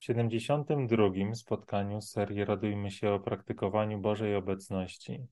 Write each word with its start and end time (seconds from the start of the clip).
W 0.00 0.04
72. 0.04 1.34
spotkaniu 1.34 2.00
serii 2.00 2.44
Radujmy 2.44 2.90
się 2.90 3.10
o 3.10 3.20
praktykowaniu 3.20 3.98
Bożej 3.98 4.36
obecności 4.36 5.26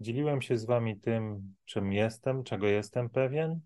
dzieliłem 0.00 0.42
się 0.42 0.58
z 0.58 0.64
Wami 0.64 1.00
tym, 1.00 1.54
czym 1.64 1.92
jestem, 1.92 2.44
czego 2.44 2.66
jestem 2.66 3.10
pewien 3.10 3.60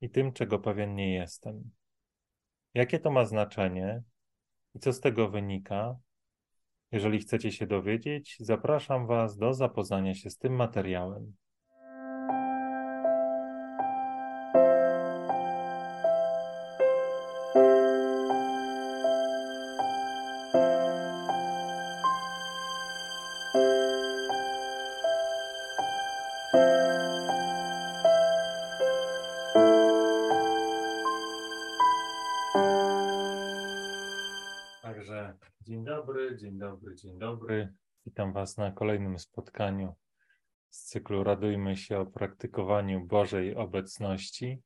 i 0.00 0.10
tym, 0.10 0.32
czego 0.32 0.58
pewien 0.58 0.94
nie 0.94 1.14
jestem. 1.14 1.70
Jakie 2.74 2.98
to 2.98 3.10
ma 3.10 3.24
znaczenie 3.24 4.02
i 4.74 4.78
co 4.78 4.92
z 4.92 5.00
tego 5.00 5.28
wynika? 5.28 5.96
Jeżeli 6.92 7.18
chcecie 7.18 7.52
się 7.52 7.66
dowiedzieć, 7.66 8.36
zapraszam 8.40 9.06
Was 9.06 9.36
do 9.36 9.54
zapoznania 9.54 10.14
się 10.14 10.30
z 10.30 10.38
tym 10.38 10.56
materiałem. 10.56 11.34
Dobry. 37.44 37.68
Witam 38.06 38.32
Was 38.32 38.56
na 38.56 38.72
kolejnym 38.72 39.18
spotkaniu 39.18 39.94
z 40.70 40.84
cyklu 40.84 41.24
Radujmy 41.24 41.76
się 41.76 41.98
o 41.98 42.06
praktykowaniu 42.06 43.06
Bożej 43.06 43.56
obecności. 43.56 44.62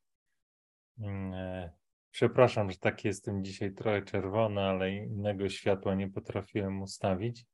Mm, 0.98 1.34
e, 1.34 1.72
przepraszam, 2.10 2.70
że 2.70 2.78
tak 2.78 3.04
jestem 3.04 3.44
dzisiaj 3.44 3.74
trochę 3.74 4.02
czerwony, 4.02 4.60
ale 4.60 4.94
innego 4.94 5.48
światła 5.48 5.94
nie 5.94 6.08
potrafiłem 6.08 6.82
ustawić. 6.82 7.46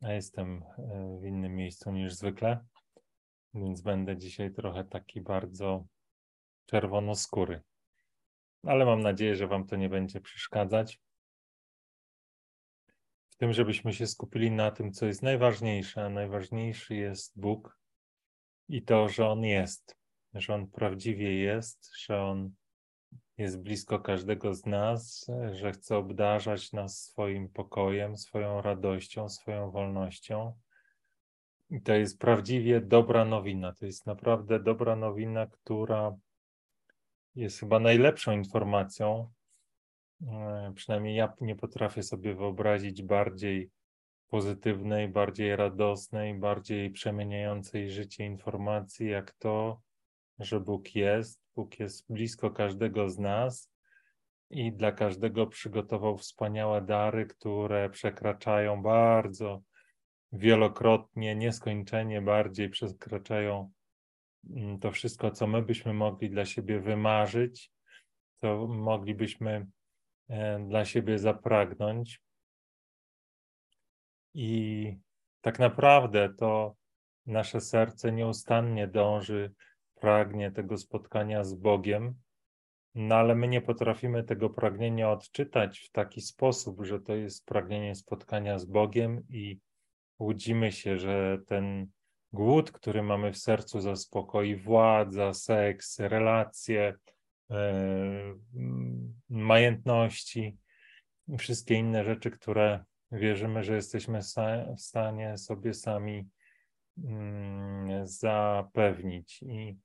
A 0.00 0.12
jestem 0.12 0.62
e, 0.78 1.18
w 1.22 1.24
innym 1.24 1.56
miejscu 1.56 1.92
niż 1.92 2.14
zwykle, 2.14 2.64
więc 3.54 3.80
będę 3.80 4.16
dzisiaj 4.16 4.52
trochę 4.52 4.84
taki 4.84 5.20
bardzo 5.20 5.86
czerwonoskóry. 6.66 7.62
Ale 8.62 8.84
mam 8.84 9.00
nadzieję, 9.00 9.34
że 9.34 9.46
Wam 9.46 9.66
to 9.66 9.76
nie 9.76 9.88
będzie 9.88 10.20
przeszkadzać 10.20 11.00
w 13.36 13.38
tym, 13.38 13.52
żebyśmy 13.52 13.92
się 13.92 14.06
skupili 14.06 14.50
na 14.50 14.70
tym, 14.70 14.92
co 14.92 15.06
jest 15.06 15.22
najważniejsze, 15.22 16.04
a 16.04 16.08
najważniejszy 16.08 16.94
jest 16.94 17.40
Bóg 17.40 17.78
i 18.68 18.82
to, 18.82 19.08
że 19.08 19.28
On 19.28 19.44
jest, 19.44 19.96
że 20.34 20.54
On 20.54 20.66
prawdziwie 20.66 21.34
jest, 21.34 21.90
że 21.98 22.22
On 22.22 22.50
jest 23.38 23.62
blisko 23.62 23.98
każdego 23.98 24.54
z 24.54 24.66
nas, 24.66 25.26
że 25.52 25.72
chce 25.72 25.96
obdarzać 25.96 26.72
nas 26.72 27.02
swoim 27.02 27.48
pokojem, 27.48 28.16
swoją 28.16 28.62
radością, 28.62 29.28
swoją 29.28 29.70
wolnością. 29.70 30.58
I 31.70 31.82
to 31.82 31.94
jest 31.94 32.18
prawdziwie 32.18 32.80
dobra 32.80 33.24
nowina. 33.24 33.72
To 33.72 33.86
jest 33.86 34.06
naprawdę 34.06 34.60
dobra 34.60 34.96
nowina, 34.96 35.46
która 35.46 36.16
jest 37.34 37.60
chyba 37.60 37.80
najlepszą 37.80 38.32
informacją, 38.32 39.32
przynajmniej 40.74 41.16
ja 41.16 41.32
nie 41.40 41.56
potrafię 41.56 42.02
sobie 42.02 42.34
wyobrazić 42.34 43.02
bardziej 43.02 43.70
pozytywnej, 44.28 45.08
bardziej 45.08 45.56
radosnej, 45.56 46.34
bardziej 46.34 46.90
przemieniającej 46.90 47.90
życie 47.90 48.26
informacji, 48.26 49.08
jak 49.08 49.32
to, 49.32 49.80
że 50.38 50.60
Bóg 50.60 50.94
jest. 50.94 51.40
Bóg 51.56 51.78
jest 51.78 52.12
blisko 52.12 52.50
każdego 52.50 53.10
z 53.10 53.18
nas 53.18 53.72
i 54.50 54.72
dla 54.72 54.92
każdego 54.92 55.46
przygotował 55.46 56.18
wspaniałe 56.18 56.82
dary, 56.82 57.26
które 57.26 57.90
przekraczają 57.90 58.82
bardzo 58.82 59.62
wielokrotnie, 60.32 61.36
nieskończenie 61.36 62.22
bardziej 62.22 62.70
przekraczają 62.70 63.70
mm, 64.50 64.78
to 64.78 64.90
wszystko, 64.90 65.30
co 65.30 65.46
my 65.46 65.62
byśmy 65.62 65.94
mogli 65.94 66.30
dla 66.30 66.44
siebie 66.44 66.80
wymarzyć, 66.80 67.70
co 68.40 68.66
moglibyśmy 68.66 69.66
E, 69.66 69.75
dla 70.68 70.84
siebie 70.84 71.18
zapragnąć. 71.18 72.20
I 74.34 74.96
tak 75.40 75.58
naprawdę 75.58 76.34
to 76.38 76.74
nasze 77.26 77.60
serce 77.60 78.12
nieustannie 78.12 78.88
dąży, 78.88 79.52
pragnie 79.94 80.50
tego 80.50 80.78
spotkania 80.78 81.44
z 81.44 81.54
Bogiem, 81.54 82.14
no 82.94 83.14
ale 83.14 83.34
my 83.34 83.48
nie 83.48 83.60
potrafimy 83.60 84.24
tego 84.24 84.50
pragnienia 84.50 85.10
odczytać 85.10 85.78
w 85.78 85.90
taki 85.90 86.20
sposób, 86.20 86.84
że 86.84 87.00
to 87.00 87.14
jest 87.14 87.46
pragnienie 87.46 87.94
spotkania 87.94 88.58
z 88.58 88.64
Bogiem 88.64 89.22
i 89.28 89.60
łudzimy 90.18 90.72
się, 90.72 90.98
że 90.98 91.38
ten 91.46 91.86
głód, 92.32 92.72
który 92.72 93.02
mamy 93.02 93.32
w 93.32 93.38
sercu 93.38 93.80
zaspokoi 93.80 94.56
władza, 94.56 95.34
seks, 95.34 95.98
relacje, 95.98 96.94
E, 96.94 97.15
majętności 99.28 100.56
i 101.28 101.38
wszystkie 101.38 101.74
inne 101.74 102.04
rzeczy, 102.04 102.30
które 102.30 102.84
wierzymy, 103.12 103.64
że 103.64 103.74
jesteśmy 103.74 104.20
w 104.76 104.80
stanie 104.80 105.38
sobie 105.38 105.74
sami 105.74 106.28
mm, 107.04 108.06
zapewnić. 108.06 109.42
I 109.42 109.76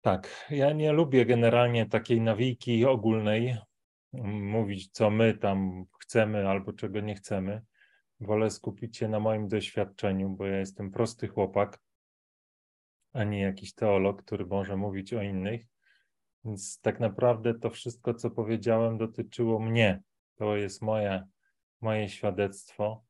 tak, 0.00 0.46
ja 0.50 0.72
nie 0.72 0.92
lubię 0.92 1.26
generalnie 1.26 1.86
takiej 1.86 2.20
nawiki 2.20 2.84
ogólnej, 2.84 3.56
mówić, 4.22 4.90
co 4.92 5.10
my 5.10 5.34
tam 5.34 5.84
chcemy 6.00 6.48
albo 6.48 6.72
czego 6.72 7.00
nie 7.00 7.14
chcemy. 7.14 7.62
Wolę 8.20 8.50
skupić 8.50 8.96
się 8.96 9.08
na 9.08 9.20
moim 9.20 9.48
doświadczeniu, 9.48 10.28
bo 10.28 10.46
ja 10.46 10.58
jestem 10.58 10.90
prosty 10.90 11.28
chłopak 11.28 11.78
a 13.16 13.24
nie 13.24 13.40
jakiś 13.40 13.74
teolog, 13.74 14.22
który 14.22 14.46
może 14.46 14.76
mówić 14.76 15.14
o 15.14 15.22
innych. 15.22 15.66
Więc 16.44 16.80
tak 16.80 17.00
naprawdę 17.00 17.54
to 17.54 17.70
wszystko, 17.70 18.14
co 18.14 18.30
powiedziałem, 18.30 18.98
dotyczyło 18.98 19.60
mnie. 19.60 20.02
To 20.36 20.56
jest 20.56 20.82
moje, 20.82 21.26
moje 21.80 22.08
świadectwo 22.08 23.04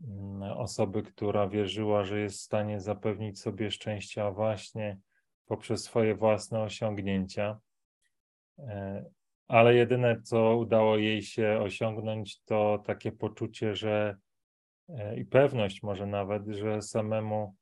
mm, 0.00 0.42
osoby, 0.42 1.02
która 1.02 1.48
wierzyła, 1.48 2.04
że 2.04 2.20
jest 2.20 2.38
w 2.38 2.42
stanie 2.42 2.80
zapewnić 2.80 3.40
sobie 3.40 3.70
szczęścia 3.70 4.30
właśnie 4.30 4.98
poprzez 5.46 5.84
swoje 5.84 6.14
własne 6.14 6.62
osiągnięcia. 6.62 7.58
E, 8.58 9.04
ale 9.48 9.74
jedyne, 9.74 10.22
co 10.22 10.56
udało 10.56 10.96
jej 10.96 11.22
się 11.22 11.58
osiągnąć, 11.62 12.42
to 12.42 12.82
takie 12.86 13.12
poczucie, 13.12 13.74
że 13.74 14.16
e, 14.88 15.16
i 15.16 15.24
pewność 15.24 15.82
może 15.82 16.06
nawet, 16.06 16.46
że 16.46 16.82
samemu 16.82 17.54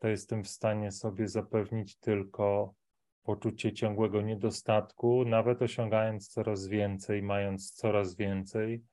to 0.00 0.08
jestem 0.08 0.44
w 0.44 0.48
stanie 0.48 0.92
sobie 0.92 1.28
zapewnić 1.28 1.96
tylko 1.96 2.74
poczucie 3.22 3.72
ciągłego 3.72 4.22
niedostatku, 4.22 5.24
nawet 5.24 5.62
osiągając 5.62 6.28
coraz 6.28 6.66
więcej, 6.66 7.22
mając 7.22 7.72
coraz 7.72 8.16
więcej, 8.16 8.84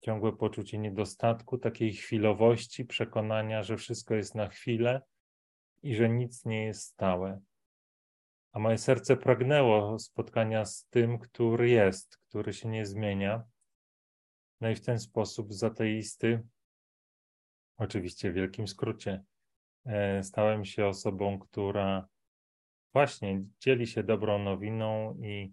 ciągłe 0.00 0.32
poczucie 0.32 0.78
niedostatku, 0.78 1.58
takiej 1.58 1.92
chwilowości, 1.92 2.84
przekonania, 2.84 3.62
że 3.62 3.76
wszystko 3.76 4.14
jest 4.14 4.34
na 4.34 4.48
chwilę 4.48 5.02
i 5.82 5.94
że 5.94 6.08
nic 6.08 6.44
nie 6.44 6.64
jest 6.64 6.82
stałe. 6.82 7.40
A 8.52 8.58
moje 8.58 8.78
serce 8.78 9.16
pragnęło 9.16 9.98
spotkania 9.98 10.64
z 10.64 10.86
tym, 10.86 11.18
który 11.18 11.70
jest, 11.70 12.16
który 12.16 12.52
się 12.52 12.68
nie 12.68 12.86
zmienia. 12.86 13.44
No 14.60 14.70
i 14.70 14.74
w 14.74 14.84
ten 14.84 14.98
sposób 14.98 15.52
z 15.52 15.64
ateisty, 15.64 16.42
oczywiście 17.76 18.30
w 18.30 18.34
wielkim 18.34 18.68
skrócie, 18.68 19.24
stałem 20.22 20.64
się 20.64 20.86
osobą, 20.86 21.38
która 21.38 22.08
właśnie 22.92 23.44
dzieli 23.60 23.86
się 23.86 24.02
dobrą 24.02 24.38
nowiną 24.38 25.16
i 25.22 25.52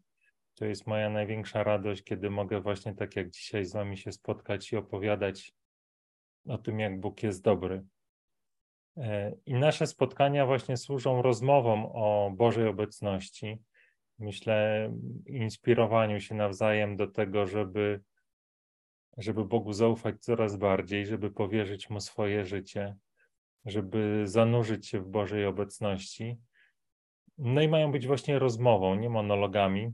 to 0.55 0.65
jest 0.65 0.87
moja 0.87 1.09
największa 1.09 1.63
radość, 1.63 2.03
kiedy 2.03 2.29
mogę 2.29 2.61
właśnie 2.61 2.95
tak 2.95 3.15
jak 3.15 3.29
dzisiaj 3.29 3.65
z 3.65 3.73
Wami 3.73 3.97
się 3.97 4.11
spotkać 4.11 4.71
i 4.71 4.77
opowiadać 4.77 5.53
o 6.47 6.57
tym, 6.57 6.79
jak 6.79 6.99
Bóg 6.99 7.23
jest 7.23 7.43
dobry. 7.43 7.83
E, 8.97 9.33
I 9.45 9.53
nasze 9.53 9.87
spotkania 9.87 10.45
właśnie 10.45 10.77
służą 10.77 11.21
rozmowom 11.21 11.85
o 11.85 12.31
Bożej 12.35 12.67
obecności. 12.67 13.57
Myślę, 14.19 14.89
inspirowaniu 15.25 16.19
się 16.19 16.35
nawzajem 16.35 16.97
do 16.97 17.07
tego, 17.07 17.45
żeby, 17.45 18.01
żeby 19.17 19.45
Bogu 19.45 19.73
zaufać 19.73 20.15
coraz 20.19 20.57
bardziej, 20.57 21.05
żeby 21.05 21.31
powierzyć 21.31 21.89
Mu 21.89 21.99
swoje 21.99 22.45
życie, 22.45 22.95
żeby 23.65 24.21
zanurzyć 24.25 24.87
się 24.87 24.99
w 24.99 25.07
Bożej 25.07 25.45
obecności. 25.45 26.37
No 27.37 27.61
i 27.61 27.67
mają 27.67 27.91
być 27.91 28.07
właśnie 28.07 28.39
rozmową, 28.39 28.95
nie 28.95 29.09
monologami. 29.09 29.93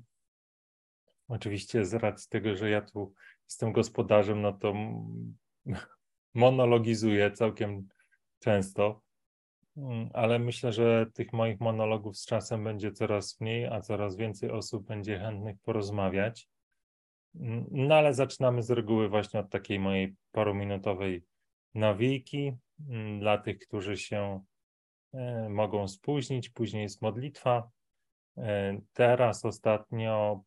Oczywiście 1.28 1.86
z 1.86 1.94
racji 1.94 2.30
tego, 2.30 2.56
że 2.56 2.70
ja 2.70 2.82
tu 2.82 3.14
jestem 3.50 3.74
gospodarzem, 3.74 4.42
no 4.42 4.54
to 4.54 4.74
monologizuję 6.34 7.32
całkiem 7.32 7.88
często, 8.40 9.02
mm, 9.78 10.10
ale 10.14 10.40
myślę, 10.40 10.74
że 10.74 11.06
tych 11.14 11.34
moich 11.34 11.60
monologów 11.60 12.18
z 12.18 12.26
czasem 12.26 12.64
będzie 12.64 12.92
coraz 12.92 13.42
mniej, 13.42 13.66
a 13.66 13.82
coraz 13.82 14.16
więcej 14.16 14.52
osób 14.52 14.88
będzie 14.88 15.20
chętnych 15.20 15.58
porozmawiać. 15.60 16.50
No 17.72 17.96
ale 17.96 18.14
zaczynamy 18.14 18.64
z 18.64 18.72
reguły 18.72 19.10
właśnie 19.10 19.40
od 19.40 19.50
takiej 19.50 19.80
mojej 19.80 20.16
paruminutowej 20.32 21.24
nawijki. 21.74 22.54
Mm, 22.90 23.20
dla 23.20 23.38
tych, 23.38 23.60
którzy 23.60 23.98
się 23.98 24.44
e, 25.14 25.50
mogą 25.50 25.88
spóźnić, 25.88 26.50
później 26.50 26.84
jest 26.84 27.02
modlitwa. 27.02 27.70
E, 28.38 28.80
teraz 28.94 29.46
ostatnio, 29.46 30.44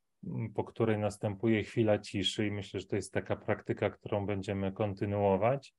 po 0.54 0.64
której 0.64 0.98
następuje 0.98 1.62
chwila 1.62 1.98
ciszy, 1.98 2.46
i 2.46 2.50
myślę, 2.50 2.80
że 2.80 2.86
to 2.86 2.96
jest 2.96 3.12
taka 3.12 3.36
praktyka, 3.36 3.90
którą 3.90 4.26
będziemy 4.26 4.72
kontynuować. 4.72 5.74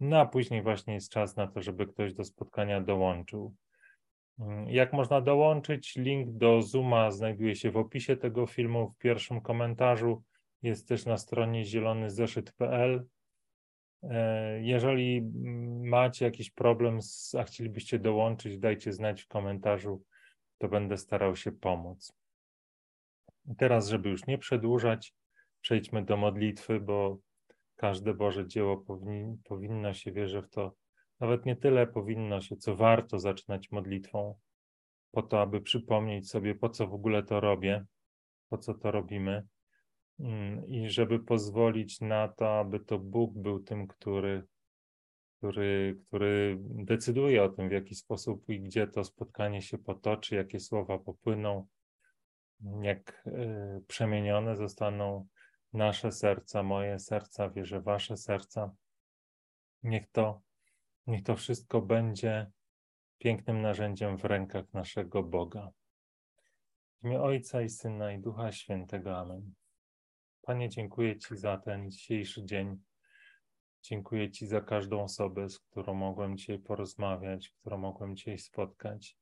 No 0.00 0.20
a 0.20 0.26
później 0.26 0.62
właśnie 0.62 0.94
jest 0.94 1.12
czas 1.12 1.36
na 1.36 1.46
to, 1.46 1.62
żeby 1.62 1.86
ktoś 1.86 2.14
do 2.14 2.24
spotkania 2.24 2.80
dołączył. 2.80 3.54
Mm, 4.38 4.68
jak 4.68 4.92
można 4.92 5.20
dołączyć? 5.20 5.96
Link 5.96 6.36
do 6.36 6.62
Zooma 6.62 7.10
znajduje 7.10 7.56
się 7.56 7.70
w 7.70 7.76
opisie 7.76 8.16
tego 8.16 8.46
filmu, 8.46 8.88
w 8.88 8.98
pierwszym 8.98 9.40
komentarzu. 9.40 10.22
Jest 10.62 10.88
też 10.88 11.06
na 11.06 11.16
stronie 11.16 11.64
zielonyzeszyt.pl. 11.64 13.06
E, 14.10 14.60
jeżeli 14.62 15.22
macie 15.82 16.24
jakiś 16.24 16.50
problem, 16.50 16.98
a 17.38 17.42
chcielibyście 17.42 17.98
dołączyć, 17.98 18.58
dajcie 18.58 18.92
znać 18.92 19.22
w 19.22 19.28
komentarzu, 19.28 20.02
to 20.58 20.68
będę 20.68 20.96
starał 20.96 21.36
się 21.36 21.52
pomóc. 21.52 22.12
Teraz, 23.58 23.88
żeby 23.88 24.08
już 24.08 24.26
nie 24.26 24.38
przedłużać, 24.38 25.14
przejdźmy 25.60 26.04
do 26.04 26.16
modlitwy, 26.16 26.80
bo 26.80 27.18
każde 27.76 28.14
Boże 28.14 28.46
dzieło 28.46 28.76
powinni, 28.76 29.38
powinno 29.44 29.94
się, 29.94 30.12
wierzę 30.12 30.42
w 30.42 30.48
to, 30.48 30.74
nawet 31.20 31.46
nie 31.46 31.56
tyle 31.56 31.86
powinno 31.86 32.40
się, 32.40 32.56
co 32.56 32.76
warto 32.76 33.18
zaczynać 33.18 33.70
modlitwą, 33.70 34.38
po 35.10 35.22
to, 35.22 35.40
aby 35.40 35.60
przypomnieć 35.60 36.30
sobie, 36.30 36.54
po 36.54 36.68
co 36.68 36.86
w 36.86 36.94
ogóle 36.94 37.22
to 37.22 37.40
robię, 37.40 37.84
po 38.48 38.58
co 38.58 38.74
to 38.74 38.90
robimy 38.90 39.46
i 40.66 40.90
żeby 40.90 41.20
pozwolić 41.20 42.00
na 42.00 42.28
to, 42.28 42.58
aby 42.58 42.80
to 42.80 42.98
Bóg 42.98 43.38
był 43.38 43.60
tym, 43.60 43.86
który, 43.86 44.46
który, 45.38 45.98
który 46.08 46.58
decyduje 46.60 47.42
o 47.42 47.48
tym, 47.48 47.68
w 47.68 47.72
jaki 47.72 47.94
sposób 47.94 48.48
i 48.48 48.60
gdzie 48.60 48.86
to 48.86 49.04
spotkanie 49.04 49.62
się 49.62 49.78
potoczy, 49.78 50.36
jakie 50.36 50.60
słowa 50.60 50.98
popłyną, 50.98 51.66
jak 52.82 53.26
y, 53.26 53.82
przemienione 53.86 54.56
zostaną 54.56 55.26
nasze 55.72 56.12
serca, 56.12 56.62
moje 56.62 56.98
serca, 56.98 57.50
wierzę, 57.50 57.80
wasze 57.80 58.16
serca. 58.16 58.70
Niech 59.82 60.10
to, 60.10 60.40
niech 61.06 61.22
to 61.22 61.36
wszystko 61.36 61.82
będzie 61.82 62.50
pięknym 63.18 63.62
narzędziem 63.62 64.18
w 64.18 64.24
rękach 64.24 64.72
naszego 64.72 65.22
Boga. 65.22 65.70
W 67.02 67.06
imię 67.06 67.22
Ojca 67.22 67.62
i 67.62 67.68
Syna 67.68 68.12
i 68.12 68.18
Ducha 68.18 68.52
Świętego. 68.52 69.18
Amen. 69.18 69.54
Panie, 70.46 70.68
dziękuję 70.68 71.18
Ci 71.18 71.36
za 71.36 71.58
ten 71.58 71.90
dzisiejszy 71.90 72.44
dzień. 72.44 72.82
Dziękuję 73.82 74.30
Ci 74.30 74.46
za 74.46 74.60
każdą 74.60 75.02
osobę, 75.02 75.48
z 75.48 75.58
którą 75.58 75.94
mogłem 75.94 76.36
dzisiaj 76.36 76.58
porozmawiać, 76.58 77.48
którą 77.48 77.78
mogłem 77.78 78.16
dzisiaj 78.16 78.38
spotkać. 78.38 79.18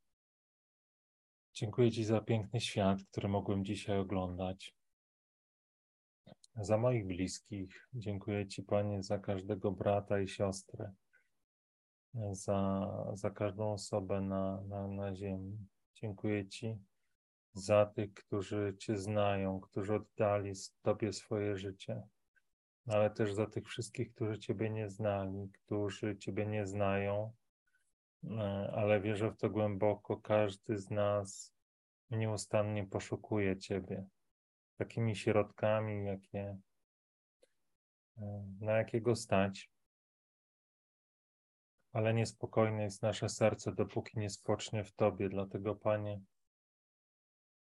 Dziękuję 1.54 1.90
Ci 1.90 2.04
za 2.04 2.20
piękny 2.20 2.60
świat, 2.60 2.98
który 3.10 3.28
mogłem 3.28 3.64
dzisiaj 3.64 3.98
oglądać 3.98 4.76
za 6.56 6.78
moich 6.78 7.06
bliskich. 7.06 7.88
Dziękuję 7.94 8.48
Ci, 8.48 8.62
Panie, 8.62 9.02
za 9.02 9.18
każdego 9.18 9.72
brata 9.72 10.20
i 10.20 10.28
siostrę, 10.28 10.92
za, 12.32 12.90
za 13.14 13.30
każdą 13.30 13.72
osobę 13.72 14.20
na, 14.20 14.62
na, 14.68 14.88
na 14.88 15.16
ziemi. 15.16 15.58
Dziękuję 15.94 16.48
Ci 16.48 16.78
za 17.54 17.86
tych, 17.86 18.14
którzy 18.14 18.74
Cię 18.78 18.98
znają, 18.98 19.60
którzy 19.60 19.94
oddali 19.94 20.52
Tobie 20.82 21.12
swoje 21.12 21.56
życie, 21.56 22.02
ale 22.86 23.10
też 23.10 23.34
za 23.34 23.46
tych 23.46 23.66
wszystkich, 23.66 24.14
którzy 24.14 24.38
Ciebie 24.38 24.70
nie 24.70 24.90
znali, 24.90 25.50
którzy 25.52 26.16
Ciebie 26.18 26.46
nie 26.46 26.66
znają, 26.66 27.32
ale 28.72 29.00
wierzę 29.00 29.30
w 29.30 29.36
to 29.36 29.50
głęboko. 29.50 30.16
Każdy 30.16 30.78
z 30.78 30.90
nas 30.90 31.54
nieustannie 32.10 32.86
poszukuje 32.86 33.58
Ciebie 33.58 34.06
takimi 34.76 35.16
środkami, 35.16 36.06
jakie, 36.06 36.58
e, 38.18 38.44
na 38.60 38.72
jakiego 38.72 39.16
stać. 39.16 39.70
Ale 41.92 42.14
niespokojne 42.14 42.82
jest 42.82 43.02
nasze 43.02 43.28
serce, 43.28 43.72
dopóki 43.72 44.18
nie 44.18 44.30
spocznie 44.30 44.84
w 44.84 44.92
Tobie. 44.92 45.28
Dlatego, 45.28 45.74
Panie, 45.74 46.20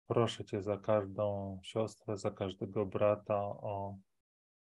proszę 0.10 0.46
Cię 0.46 0.62
za 0.62 0.78
każdą 0.78 1.60
siostrę, 1.64 2.18
za 2.18 2.32
każdego 2.32 2.86
brata 2.86 3.38
o, 3.38 3.98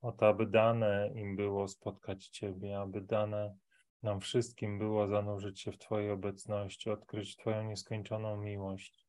o 0.00 0.12
to, 0.12 0.28
aby 0.28 0.46
dane 0.46 1.10
im 1.14 1.36
było 1.36 1.68
spotkać 1.68 2.28
Ciebie, 2.28 2.78
aby 2.78 3.00
dane 3.00 3.56
nam 4.02 4.20
wszystkim 4.20 4.78
było 4.78 5.08
zanurzyć 5.08 5.60
się 5.60 5.72
w 5.72 5.78
Twojej 5.78 6.10
obecności, 6.10 6.90
odkryć 6.90 7.36
Twoją 7.36 7.64
nieskończoną 7.64 8.36
miłość 8.36 9.06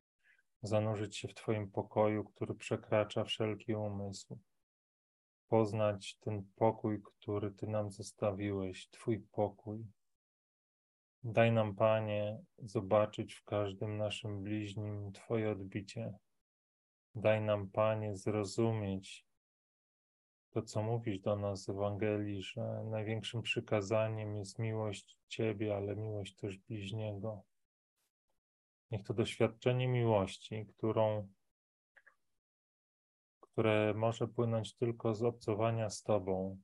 zanurzyć 0.61 1.17
się 1.17 1.27
w 1.27 1.33
Twoim 1.33 1.71
pokoju, 1.71 2.23
który 2.23 2.55
przekracza 2.55 3.23
wszelki 3.23 3.75
umysł, 3.75 4.39
poznać 5.47 6.17
ten 6.19 6.47
pokój, 6.55 7.01
który 7.03 7.51
Ty 7.51 7.67
nam 7.67 7.91
zostawiłeś, 7.91 8.89
Twój 8.89 9.19
pokój. 9.19 9.85
Daj 11.29 11.51
nam, 11.51 11.75
Panie, 11.75 12.39
zobaczyć 12.57 13.33
w 13.33 13.43
każdym 13.43 13.97
naszym 13.97 14.43
bliźnim 14.43 15.11
Twoje 15.11 15.51
odbicie. 15.51 16.13
Daj 17.15 17.41
nam, 17.41 17.69
Panie, 17.69 18.15
zrozumieć 18.15 19.25
to, 20.49 20.61
co 20.61 20.83
mówisz 20.83 21.19
do 21.19 21.35
nas 21.35 21.63
z 21.63 21.69
Ewangelii, 21.69 22.41
że 22.41 22.83
największym 22.91 23.41
przykazaniem 23.41 24.35
jest 24.35 24.59
miłość 24.59 25.17
Ciebie, 25.27 25.75
ale 25.75 25.95
miłość 25.95 26.35
też 26.35 26.57
bliźniego. 26.57 27.43
Niech 28.91 29.03
to 29.03 29.13
doświadczenie 29.13 29.87
miłości, 29.87 30.65
którą, 30.65 31.27
które 33.39 33.93
może 33.93 34.27
płynąć 34.27 34.75
tylko 34.75 35.15
z 35.15 35.23
obcowania 35.23 35.89
z 35.89 36.03
Tobą, 36.03 36.57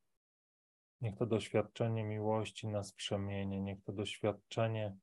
niech 1.03 1.15
to 1.15 1.25
doświadczenie 1.25 2.03
miłości 2.03 2.67
nas 2.67 2.93
przemienie, 2.93 3.61
niech 3.61 3.83
to 3.83 3.93
doświadczenie 3.93 4.95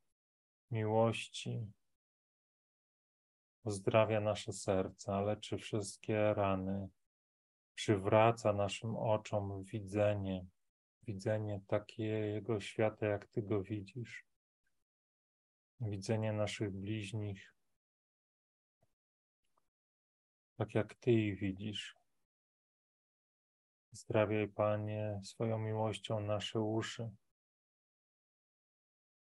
miłości 0.71 1.67
uzdrawia 3.65 4.21
nasze 4.21 4.53
serca, 4.53 5.21
leczy 5.21 5.59
wszystkie 5.59 6.35
rany, 6.35 6.89
przywraca 7.75 8.53
naszym 8.53 8.97
oczom 8.97 9.65
widzenie, 9.65 10.47
widzenie 11.03 11.61
takiego 11.67 12.61
świata, 12.61 13.07
jak 13.07 13.27
Ty 13.27 13.43
go 13.43 13.63
widzisz 13.63 14.31
widzenie 15.81 16.33
naszych 16.33 16.71
bliźnich, 16.71 17.55
tak 20.57 20.75
jak 20.75 20.95
Ty 20.95 21.13
ich 21.13 21.39
widzisz. 21.39 22.00
Zdrawiaj, 23.93 24.49
Panie, 24.49 25.21
swoją 25.25 25.59
miłością 25.59 26.21
nasze 26.21 26.61
uszy, 26.61 27.11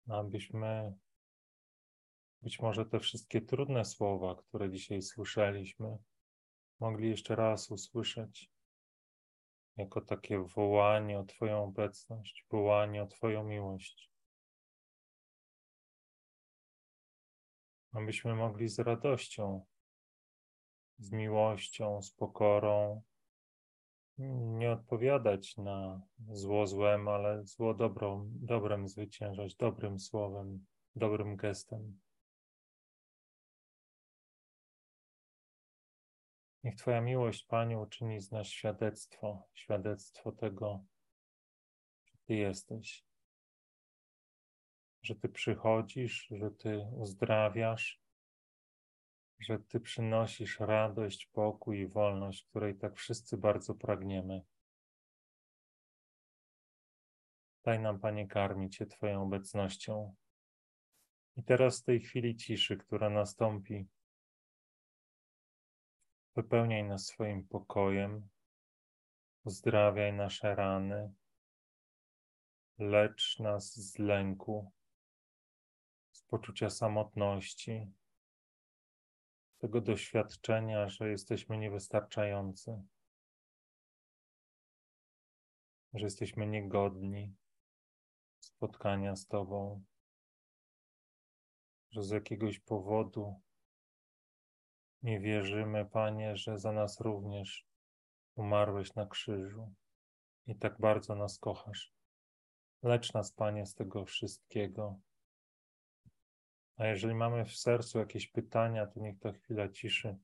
abyśmy 0.08 0.94
być 2.42 2.60
może 2.60 2.86
te 2.86 3.00
wszystkie 3.00 3.40
trudne 3.40 3.84
słowa, 3.84 4.34
które 4.34 4.70
dzisiaj 4.70 5.02
słyszeliśmy, 5.02 5.98
mogli 6.80 7.10
jeszcze 7.10 7.36
raz 7.36 7.70
usłyszeć 7.70 8.50
jako 9.76 10.00
takie 10.00 10.38
wołanie 10.38 11.18
o 11.18 11.24
Twoją 11.24 11.64
obecność, 11.64 12.46
wołanie 12.50 13.02
o 13.02 13.06
Twoją 13.06 13.44
miłość. 13.44 14.10
abyśmy 17.96 18.34
mogli 18.34 18.68
z 18.68 18.78
radością, 18.78 19.64
z 20.98 21.12
miłością, 21.12 22.02
z 22.02 22.10
pokorą 22.10 23.02
nie 24.18 24.72
odpowiadać 24.72 25.56
na 25.56 26.00
zło 26.28 26.66
złem, 26.66 27.08
ale 27.08 27.44
zło 27.44 27.74
dobrą, 27.74 28.30
dobrem 28.30 28.88
zwyciężać, 28.88 29.54
dobrym 29.54 29.98
słowem, 29.98 30.66
dobrym 30.94 31.36
gestem. 31.36 32.00
Niech 36.64 36.76
Twoja 36.76 37.00
miłość, 37.00 37.44
Panie, 37.44 37.78
uczyni 37.78 38.20
z 38.20 38.30
nas 38.30 38.46
świadectwo, 38.46 39.48
świadectwo 39.54 40.32
tego, 40.32 40.84
że 42.04 42.18
Ty 42.24 42.34
jesteś, 42.34 43.04
że 45.02 45.14
Ty 45.14 45.28
przychodzisz, 45.28 46.28
że 46.30 46.50
Ty 46.50 46.86
uzdrawiasz, 46.92 48.05
że 49.38 49.58
Ty 49.58 49.80
przynosisz 49.80 50.60
radość, 50.60 51.26
pokój 51.26 51.80
i 51.80 51.88
wolność, 51.88 52.46
której 52.50 52.76
tak 52.76 52.96
wszyscy 52.96 53.36
bardzo 53.36 53.74
pragniemy. 53.74 54.42
Daj 57.64 57.80
nam, 57.80 58.00
Panie, 58.00 58.26
karmić 58.26 58.76
się 58.76 58.86
Twoją 58.86 59.22
obecnością. 59.22 60.14
I 61.36 61.42
teraz 61.42 61.80
w 61.80 61.84
tej 61.84 62.00
chwili 62.00 62.36
ciszy, 62.36 62.76
która 62.76 63.10
nastąpi, 63.10 63.86
wypełniaj 66.36 66.84
nas 66.84 67.06
swoim 67.06 67.48
pokojem, 67.48 68.28
Uzdrawiaj 69.46 70.12
nasze 70.12 70.54
rany, 70.54 71.12
lecz 72.78 73.38
nas 73.38 73.74
z 73.74 73.98
lęku, 73.98 74.72
z 76.12 76.22
poczucia 76.22 76.70
samotności, 76.70 77.92
tego 79.58 79.80
doświadczenia, 79.80 80.88
że 80.88 81.10
jesteśmy 81.10 81.58
niewystarczający, 81.58 82.82
że 85.94 86.06
jesteśmy 86.06 86.46
niegodni 86.46 87.34
spotkania 88.40 89.16
z 89.16 89.26
Tobą, 89.26 89.84
że 91.90 92.02
z 92.02 92.10
jakiegoś 92.10 92.60
powodu 92.60 93.40
nie 95.02 95.20
wierzymy, 95.20 95.84
Panie, 95.84 96.36
że 96.36 96.58
za 96.58 96.72
nas 96.72 97.00
również 97.00 97.66
umarłeś 98.34 98.94
na 98.94 99.06
krzyżu 99.06 99.74
i 100.46 100.56
tak 100.56 100.80
bardzo 100.80 101.14
nas 101.14 101.38
kochasz. 101.38 101.92
Lecz 102.82 103.14
nas, 103.14 103.32
Panie, 103.32 103.66
z 103.66 103.74
tego 103.74 104.04
wszystkiego. 104.04 104.98
A 106.76 106.86
jeżeli 106.86 107.14
mamy 107.14 107.44
w 107.44 107.56
sercu 107.56 107.98
jakieś 107.98 108.26
pytania, 108.26 108.86
to 108.86 109.00
niech 109.00 109.18
ta 109.18 109.32
chwila 109.32 109.68
ciszy 109.68 110.18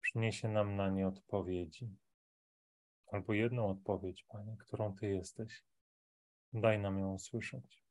przyniesie 0.00 0.48
nam 0.48 0.76
na 0.76 0.90
nie 0.90 1.08
odpowiedzi. 1.08 1.96
Albo 3.06 3.32
jedną 3.32 3.70
odpowiedź, 3.70 4.24
Panie, 4.28 4.56
którą 4.58 4.96
Ty 4.96 5.08
jesteś. 5.08 5.64
Daj 6.52 6.78
nam 6.78 6.98
ją 6.98 7.14
usłyszeć. 7.14 7.84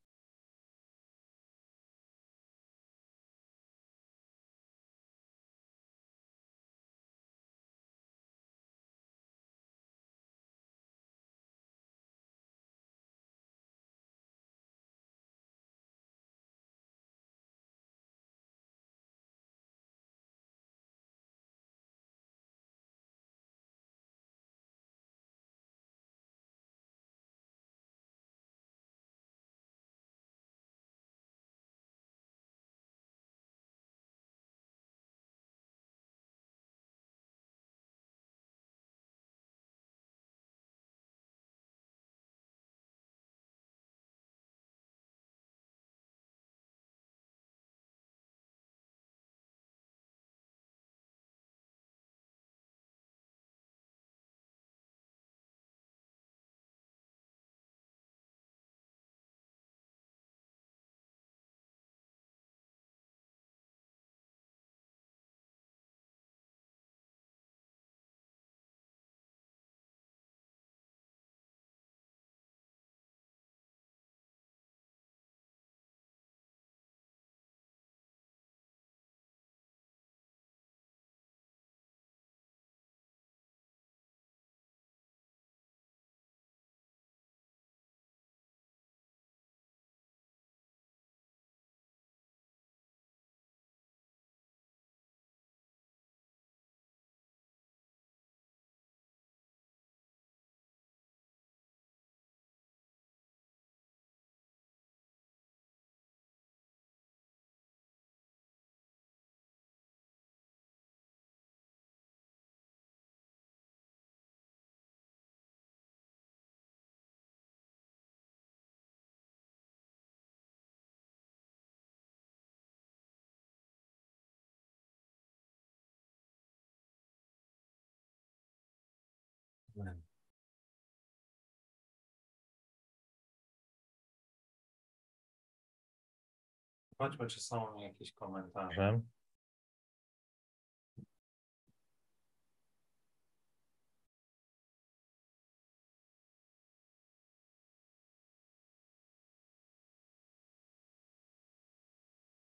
Zobaczmy, 136.99 137.27
czy 137.27 137.39
są 137.39 137.79
jakieś 137.79 138.11
komentarze. 138.11 139.01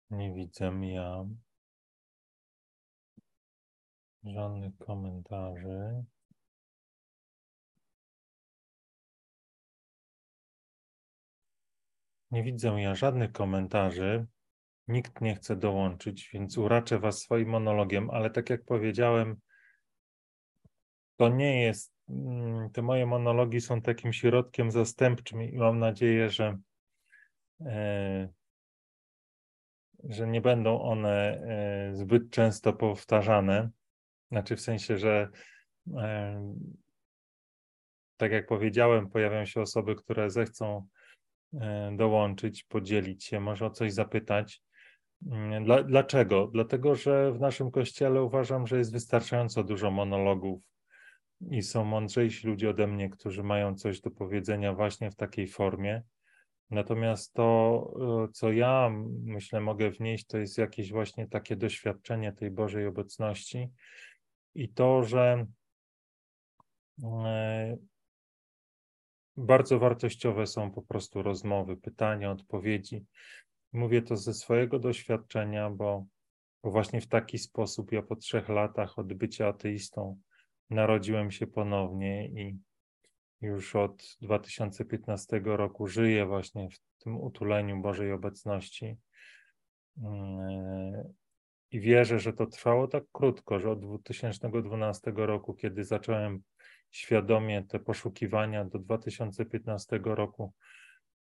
Nie 0.09 0.33
widzę 0.33 0.71
ja 0.81 1.25
żadnych 4.23 4.77
komentarzy. 4.77 6.05
Nie 12.35 12.43
widzę 12.43 12.67
ja 12.67 12.95
żadnych 12.95 13.31
komentarzy. 13.31 14.25
Nikt 14.87 15.21
nie 15.21 15.35
chce 15.35 15.55
dołączyć, 15.55 16.29
więc 16.33 16.57
uraczę 16.57 16.99
Was 16.99 17.19
swoim 17.19 17.49
monologiem, 17.49 18.09
ale 18.09 18.29
tak 18.29 18.49
jak 18.49 18.65
powiedziałem, 18.65 19.35
to 21.17 21.29
nie 21.29 21.61
jest. 21.61 21.93
Mm, 22.09 22.69
te 22.69 22.81
moje 22.81 23.05
monologi 23.05 23.61
są 23.61 23.81
takim 23.81 24.13
środkiem 24.13 24.71
zastępczym 24.71 25.41
i 25.41 25.57
mam 25.57 25.79
nadzieję, 25.79 26.29
że, 26.29 26.57
e, 27.65 28.29
że 30.03 30.27
nie 30.27 30.41
będą 30.41 30.81
one 30.81 31.41
e, 31.41 31.95
zbyt 31.95 32.29
często 32.29 32.73
powtarzane. 32.73 33.69
Znaczy, 34.31 34.55
w 34.55 34.61
sensie, 34.61 34.97
że 34.97 35.29
e, 35.97 36.55
tak 38.17 38.31
jak 38.31 38.47
powiedziałem, 38.47 39.09
pojawią 39.09 39.45
się 39.45 39.61
osoby, 39.61 39.95
które 39.95 40.29
zechcą 40.29 40.87
dołączyć, 41.91 42.63
podzielić 42.63 43.23
się, 43.23 43.39
może 43.39 43.65
o 43.65 43.69
coś 43.69 43.93
zapytać. 43.93 44.61
Mm, 45.31 45.63
dla, 45.65 45.83
dlaczego? 45.83 46.47
Dlatego, 46.47 46.95
że 46.95 47.31
w 47.33 47.39
naszym 47.39 47.71
kościele 47.71 48.23
uważam, 48.23 48.67
że 48.67 48.77
jest 48.77 48.91
wystarczająco 48.91 49.63
dużo 49.63 49.91
monologów 49.91 50.63
i 51.51 51.61
są 51.61 51.85
mądrzejsi 51.85 52.47
ludzie 52.47 52.69
ode 52.69 52.87
mnie, 52.87 53.09
którzy 53.09 53.43
mają 53.43 53.75
coś 53.75 54.01
do 54.01 54.11
powiedzenia 54.11 54.73
właśnie 54.73 55.11
w 55.11 55.15
takiej 55.15 55.47
formie. 55.47 56.01
Natomiast 56.69 57.33
to, 57.33 58.25
e, 58.25 58.31
co 58.33 58.51
ja 58.51 58.91
myślę, 59.23 59.61
mogę 59.61 59.91
wnieść, 59.91 60.25
to 60.25 60.37
jest 60.37 60.57
jakieś 60.57 60.91
właśnie 60.91 61.27
takie 61.27 61.55
doświadczenie 61.55 62.33
tej 62.33 62.51
Bożej 62.51 62.87
obecności 62.87 63.69
i 64.55 64.69
to, 64.69 65.03
że 65.03 65.45
e, 67.03 67.77
bardzo 69.37 69.79
wartościowe 69.79 70.47
są 70.47 70.71
po 70.71 70.81
prostu 70.81 71.21
rozmowy, 71.21 71.77
pytania, 71.77 72.31
odpowiedzi. 72.31 73.05
Mówię 73.73 74.01
to 74.01 74.17
ze 74.17 74.33
swojego 74.33 74.79
doświadczenia, 74.79 75.69
bo, 75.69 76.05
bo 76.63 76.71
właśnie 76.71 77.01
w 77.01 77.07
taki 77.07 77.37
sposób 77.37 77.91
ja 77.91 78.01
po 78.01 78.15
trzech 78.15 78.49
latach 78.49 78.99
od 78.99 79.13
bycia 79.13 79.47
ateistą 79.47 80.19
narodziłem 80.69 81.31
się 81.31 81.47
ponownie 81.47 82.27
i 82.27 82.57
już 83.41 83.75
od 83.75 84.17
2015 84.21 85.41
roku 85.43 85.87
żyję 85.87 86.25
właśnie 86.25 86.69
w 86.69 87.03
tym 87.03 87.21
utuleniu 87.21 87.81
Bożej 87.81 88.11
obecności. 88.11 88.97
Mm, 89.97 91.13
I 91.71 91.79
wierzę, 91.79 92.19
że 92.19 92.33
to 92.33 92.45
trwało 92.45 92.87
tak 92.87 93.03
krótko, 93.11 93.59
że 93.59 93.71
od 93.71 93.79
2012 93.79 95.13
roku, 95.15 95.53
kiedy 95.53 95.83
zacząłem 95.83 96.43
świadomie 96.95 97.63
te 97.63 97.79
poszukiwania 97.79 98.65
do 98.65 98.79
2015 98.79 99.99
roku, 100.03 100.53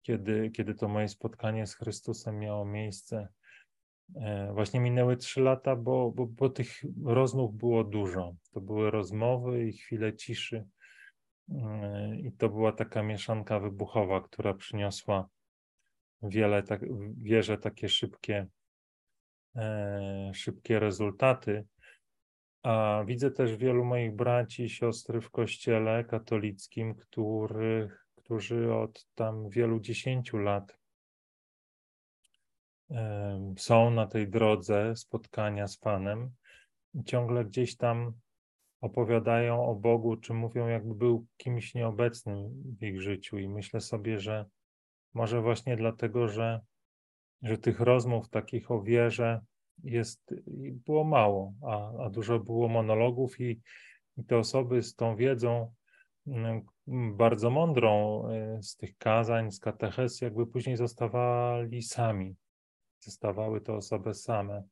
kiedy, 0.02 0.50
kiedy 0.50 0.74
to 0.74 0.88
moje 0.88 1.08
spotkanie 1.08 1.66
z 1.66 1.74
Chrystusem 1.74 2.38
miało 2.38 2.64
miejsce. 2.64 3.28
E, 4.16 4.52
właśnie 4.52 4.80
minęły 4.80 5.16
trzy 5.16 5.40
lata, 5.40 5.76
bo, 5.76 6.10
bo, 6.10 6.26
bo 6.26 6.48
tych 6.48 6.68
rozmów 7.04 7.56
było 7.56 7.84
dużo. 7.84 8.34
To 8.52 8.60
były 8.60 8.90
rozmowy 8.90 9.68
i 9.68 9.72
chwile 9.72 10.16
ciszy. 10.16 10.64
E, 11.48 12.16
I 12.16 12.32
to 12.32 12.48
była 12.48 12.72
taka 12.72 13.02
mieszanka 13.02 13.60
wybuchowa, 13.60 14.20
która 14.20 14.54
przyniosła 14.54 15.28
wiele, 16.22 16.62
tak, 16.62 16.80
wierzę, 17.22 17.58
takie 17.58 17.88
szybkie, 17.88 18.46
e, 19.56 20.30
szybkie 20.34 20.78
rezultaty. 20.78 21.66
A 22.64 23.04
widzę 23.06 23.30
też 23.30 23.56
wielu 23.56 23.84
moich 23.84 24.16
braci 24.16 24.62
i 24.64 24.68
siostry 24.68 25.20
w 25.20 25.30
kościele 25.30 26.04
katolickim, 26.04 26.94
których, 26.94 28.06
którzy 28.16 28.74
od 28.74 29.06
tam 29.14 29.48
wielu 29.48 29.80
dziesięciu 29.80 30.38
lat 30.38 30.78
są 33.56 33.90
na 33.90 34.06
tej 34.06 34.28
drodze 34.28 34.96
spotkania 34.96 35.66
z 35.66 35.76
Panem 35.76 36.30
i 36.94 37.04
ciągle 37.04 37.44
gdzieś 37.44 37.76
tam 37.76 38.12
opowiadają 38.80 39.66
o 39.66 39.74
Bogu, 39.74 40.16
czy 40.16 40.34
mówią, 40.34 40.68
jakby 40.68 40.94
był 40.94 41.26
kimś 41.36 41.74
nieobecnym 41.74 42.62
w 42.80 42.82
ich 42.82 43.00
życiu. 43.00 43.38
I 43.38 43.48
myślę 43.48 43.80
sobie, 43.80 44.20
że 44.20 44.46
może 45.14 45.40
właśnie 45.40 45.76
dlatego, 45.76 46.28
że, 46.28 46.60
że 47.42 47.58
tych 47.58 47.80
rozmów 47.80 48.28
takich 48.28 48.70
o 48.70 48.82
wierze 48.82 49.40
jest, 49.82 50.34
było 50.86 51.04
mało, 51.04 51.52
a, 51.62 52.04
a 52.04 52.10
dużo 52.10 52.38
było 52.38 52.68
monologów 52.68 53.40
i, 53.40 53.60
i 54.16 54.24
te 54.24 54.38
osoby 54.38 54.82
z 54.82 54.94
tą 54.94 55.16
wiedzą 55.16 55.74
mm, 56.26 56.66
bardzo 57.16 57.50
mądrą 57.50 58.22
y, 58.58 58.62
z 58.62 58.76
tych 58.76 58.96
kazań, 58.96 59.52
z 59.52 59.60
kateches, 59.60 60.20
jakby 60.20 60.46
później 60.46 60.76
zostawali 60.76 61.82
sami. 61.82 62.36
Zostawały 63.00 63.60
to 63.60 63.76
osoby 63.76 64.14
same, 64.14 64.62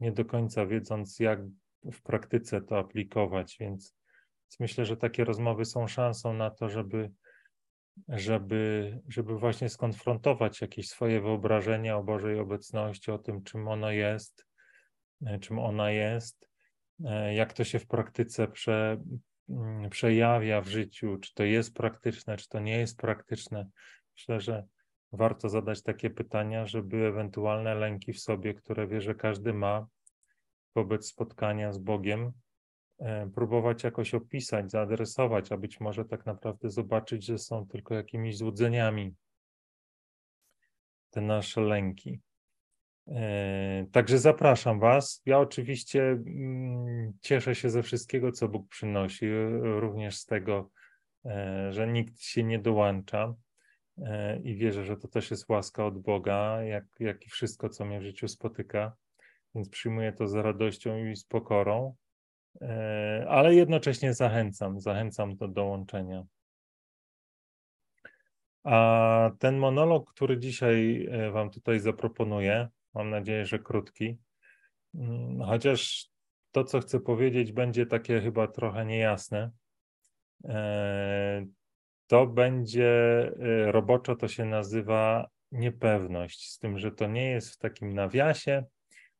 nie 0.00 0.12
do 0.12 0.24
końca 0.24 0.66
wiedząc, 0.66 1.18
jak 1.18 1.40
w 1.84 2.02
praktyce 2.02 2.60
to 2.60 2.78
aplikować, 2.78 3.56
więc 3.60 3.96
myślę, 4.60 4.84
że 4.84 4.96
takie 4.96 5.24
rozmowy 5.24 5.64
są 5.64 5.86
szansą 5.86 6.34
na 6.34 6.50
to, 6.50 6.68
żeby 6.68 7.10
żeby, 8.08 9.00
żeby 9.08 9.38
właśnie 9.38 9.68
skonfrontować 9.68 10.60
jakieś 10.60 10.88
swoje 10.88 11.20
wyobrażenia 11.20 11.96
o 11.96 12.04
Bożej 12.04 12.38
obecności, 12.38 13.10
o 13.10 13.18
tym, 13.18 13.42
czym 13.42 13.68
ono 13.68 13.90
jest, 13.90 14.46
e, 15.26 15.38
czym 15.38 15.58
ona 15.58 15.90
jest, 15.90 16.50
e, 17.04 17.34
jak 17.34 17.52
to 17.52 17.64
się 17.64 17.78
w 17.78 17.86
praktyce 17.86 18.48
prze, 18.48 19.02
mm, 19.48 19.90
przejawia 19.90 20.60
w 20.60 20.68
życiu, 20.68 21.18
czy 21.18 21.34
to 21.34 21.44
jest 21.44 21.74
praktyczne, 21.74 22.36
czy 22.36 22.48
to 22.48 22.60
nie 22.60 22.78
jest 22.78 22.98
praktyczne. 22.98 23.66
Myślę, 24.16 24.40
że 24.40 24.64
warto 25.12 25.48
zadać 25.48 25.82
takie 25.82 26.10
pytania, 26.10 26.66
żeby 26.66 27.06
ewentualne 27.06 27.74
lęki 27.74 28.12
w 28.12 28.20
sobie, 28.20 28.54
które 28.54 28.86
wie, 28.86 29.00
że 29.00 29.14
każdy 29.14 29.54
ma 29.54 29.86
wobec 30.74 31.06
spotkania 31.06 31.72
z 31.72 31.78
Bogiem, 31.78 32.32
próbować 33.34 33.84
jakoś 33.84 34.14
opisać, 34.14 34.70
zaadresować, 34.70 35.52
a 35.52 35.56
być 35.56 35.80
może 35.80 36.04
tak 36.04 36.26
naprawdę 36.26 36.70
zobaczyć, 36.70 37.24
że 37.24 37.38
są 37.38 37.66
tylko 37.66 37.94
jakimiś 37.94 38.36
złudzeniami 38.36 39.14
te 41.10 41.20
nasze 41.20 41.60
lęki. 41.60 42.20
E, 43.08 43.86
także 43.92 44.18
zapraszam 44.18 44.80
Was. 44.80 45.22
Ja 45.26 45.38
oczywiście 45.38 46.02
mm, 46.02 47.12
cieszę 47.20 47.54
się 47.54 47.70
ze 47.70 47.82
wszystkiego, 47.82 48.32
co 48.32 48.48
Bóg 48.48 48.68
przynosi, 48.68 49.26
również 49.62 50.16
z 50.16 50.26
tego, 50.26 50.70
e, 51.24 51.72
że 51.72 51.86
nikt 51.86 52.20
się 52.20 52.44
nie 52.44 52.58
dołącza 52.58 53.34
i 54.44 54.56
wierzę, 54.56 54.84
że 54.84 54.96
to 54.96 55.08
też 55.08 55.30
jest 55.30 55.48
łaska 55.48 55.86
od 55.86 55.98
Boga, 55.98 56.62
jak, 56.62 56.84
jak 57.00 57.26
i 57.26 57.30
wszystko, 57.30 57.68
co 57.68 57.84
mnie 57.84 58.00
w 58.00 58.02
życiu 58.02 58.28
spotyka. 58.28 58.96
Więc 59.54 59.68
przyjmuję 59.68 60.12
to 60.12 60.28
z 60.28 60.34
radością 60.34 61.06
i 61.06 61.16
z 61.16 61.24
pokorą. 61.24 61.94
E, 62.60 63.26
ale 63.28 63.54
jednocześnie 63.54 64.14
zachęcam, 64.14 64.80
zachęcam 64.80 65.36
do 65.36 65.48
dołączenia. 65.48 66.24
A 68.64 69.30
ten 69.38 69.58
monolog, 69.58 70.10
który 70.10 70.38
dzisiaj 70.38 71.08
e, 71.10 71.30
Wam 71.30 71.50
tutaj 71.50 71.80
zaproponuję, 71.80 72.68
mam 72.94 73.10
nadzieję, 73.10 73.46
że 73.46 73.58
krótki, 73.58 74.18
mm, 74.94 75.42
chociaż 75.42 76.08
to, 76.52 76.64
co 76.64 76.80
chcę 76.80 77.00
powiedzieć, 77.00 77.52
będzie 77.52 77.86
takie 77.86 78.20
chyba 78.20 78.46
trochę 78.46 78.86
niejasne. 78.86 79.50
E, 80.44 81.46
to 82.06 82.26
będzie 82.26 82.92
roboczo, 83.66 84.16
to 84.16 84.28
się 84.28 84.44
nazywa 84.44 85.28
niepewność, 85.52 86.50
z 86.50 86.58
tym, 86.58 86.78
że 86.78 86.92
to 86.92 87.06
nie 87.06 87.30
jest 87.30 87.54
w 87.54 87.58
takim 87.58 87.94
nawiasie, 87.94 88.64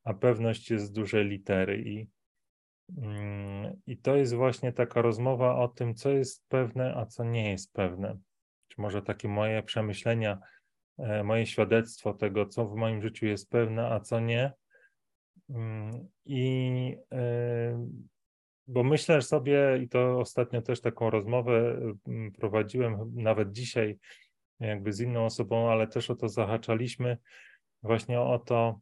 a 0.05 0.15
pewność 0.15 0.71
jest 0.71 0.85
z 0.85 0.93
dużej 0.93 1.25
litery 1.25 1.83
i 1.83 2.09
I 3.87 3.97
to 3.97 4.17
jest 4.17 4.35
właśnie 4.35 4.73
taka 4.73 5.03
rozmowa 5.03 5.57
o 5.57 5.69
tym, 5.69 5.95
co 5.95 6.11
jest 6.11 6.45
pewne, 6.49 6.95
a 6.95 7.07
co 7.07 7.25
nie 7.25 7.51
jest 7.51 7.73
pewne. 7.73 8.19
Czy 8.69 8.81
może 8.81 9.03
takie 9.03 9.29
moje 9.29 9.63
przemyślenia, 9.63 10.39
e, 10.99 11.25
moje 11.25 11.47
świadectwo 11.47 12.15
tego, 12.15 12.47
co 12.47 12.69
w 12.69 12.75
moim 12.75 13.03
życiu 13.03 13.27
jest 13.27 13.51
pewne, 13.51 13.89
a 13.89 14.01
co 14.01 14.21
nie. 14.21 14.53
Mm, 15.51 16.09
I 16.25 16.97
e, 17.13 17.89
bo 18.67 18.85
myślę 18.85 19.23
sobie, 19.23 19.79
i 19.83 19.89
to 19.89 20.19
ostatnio 20.19 20.63
też 20.63 20.81
taką 20.81 21.11
rozmowę 21.11 21.81
mm, 22.07 22.33
prowadziłem, 22.33 23.13
nawet 23.15 23.53
dzisiaj, 23.53 23.99
jakby 24.61 24.93
z 24.93 25.01
inną 25.01 25.25
osobą, 25.25 25.71
ale 25.71 25.87
też 25.87 26.11
o 26.11 26.15
to 26.17 26.29
zahaczaliśmy, 26.29 27.19
właśnie 27.83 28.21
o 28.21 28.39
to, 28.39 28.81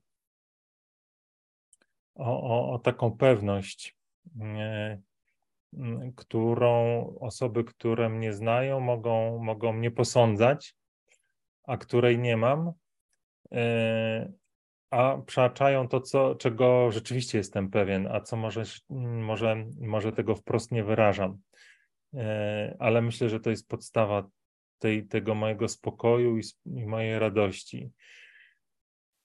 o, 2.17 2.43
o, 2.43 2.73
o 2.73 2.79
taką 2.79 3.17
pewność, 3.17 3.97
E, 4.41 6.13
którą 6.17 7.07
osoby, 7.21 7.65
które 7.65 8.09
mnie 8.09 8.33
znają, 8.33 8.81
mogą, 8.81 9.39
mogą 9.39 9.73
mnie 9.73 9.91
posądzać, 9.91 10.77
a 11.65 11.77
której 11.77 12.19
nie 12.19 12.37
mam, 12.37 12.73
e, 13.53 14.33
a 14.91 15.19
przeaczają 15.27 15.89
to, 15.89 16.01
co, 16.01 16.35
czego 16.35 16.91
rzeczywiście 16.91 17.39
jestem 17.39 17.71
pewien, 17.71 18.07
a 18.07 18.21
co 18.21 18.37
może, 18.37 18.63
może, 19.21 19.67
może 19.81 20.13
tego 20.13 20.35
wprost 20.35 20.73
nie 20.73 20.85
wyrażam. 20.85 21.39
E, 22.15 22.77
ale 22.79 23.03
myślę, 23.03 23.29
że 23.29 23.41
to 23.41 23.51
jest 23.51 23.69
podstawa 23.69 24.29
tej, 24.79 25.07
tego 25.07 25.35
mojego 25.35 25.69
spokoju 25.69 26.39
i, 26.39 26.43
i 26.67 26.87
mojej 26.87 27.19
radości. 27.19 27.91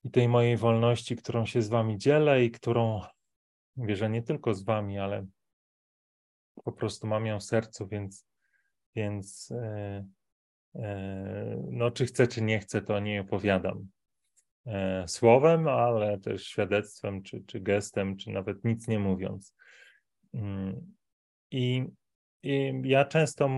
I 0.03 0.11
tej 0.11 0.27
mojej 0.27 0.57
wolności, 0.57 1.15
którą 1.15 1.45
się 1.45 1.61
z 1.61 1.69
Wami 1.69 1.97
dzielę 1.97 2.43
i 2.43 2.51
którą 2.51 3.01
Wierzę 3.77 4.09
nie 4.09 4.21
tylko 4.21 4.53
z 4.53 4.63
wami, 4.63 4.99
ale 4.99 5.25
po 6.63 6.71
prostu 6.71 7.07
mam 7.07 7.25
ją 7.25 7.39
w 7.39 7.43
sercu, 7.43 7.87
więc, 7.87 8.27
więc 8.95 9.51
e, 9.51 10.05
e, 10.75 11.63
no, 11.71 11.91
czy 11.91 12.05
chcę, 12.05 12.27
czy 12.27 12.41
nie 12.41 12.59
chcę, 12.59 12.81
to 12.81 12.99
nie 12.99 13.21
opowiadam 13.21 13.89
e, 14.65 15.07
słowem, 15.07 15.67
ale 15.67 16.19
też 16.19 16.43
świadectwem, 16.43 17.23
czy, 17.23 17.43
czy 17.47 17.59
gestem, 17.59 18.17
czy 18.17 18.29
nawet 18.29 18.63
nic 18.63 18.87
nie 18.87 18.99
mówiąc. 18.99 19.55
Mm, 20.33 20.93
I, 21.51 21.85
I 22.43 22.81
ja 22.83 23.05
często 23.05 23.49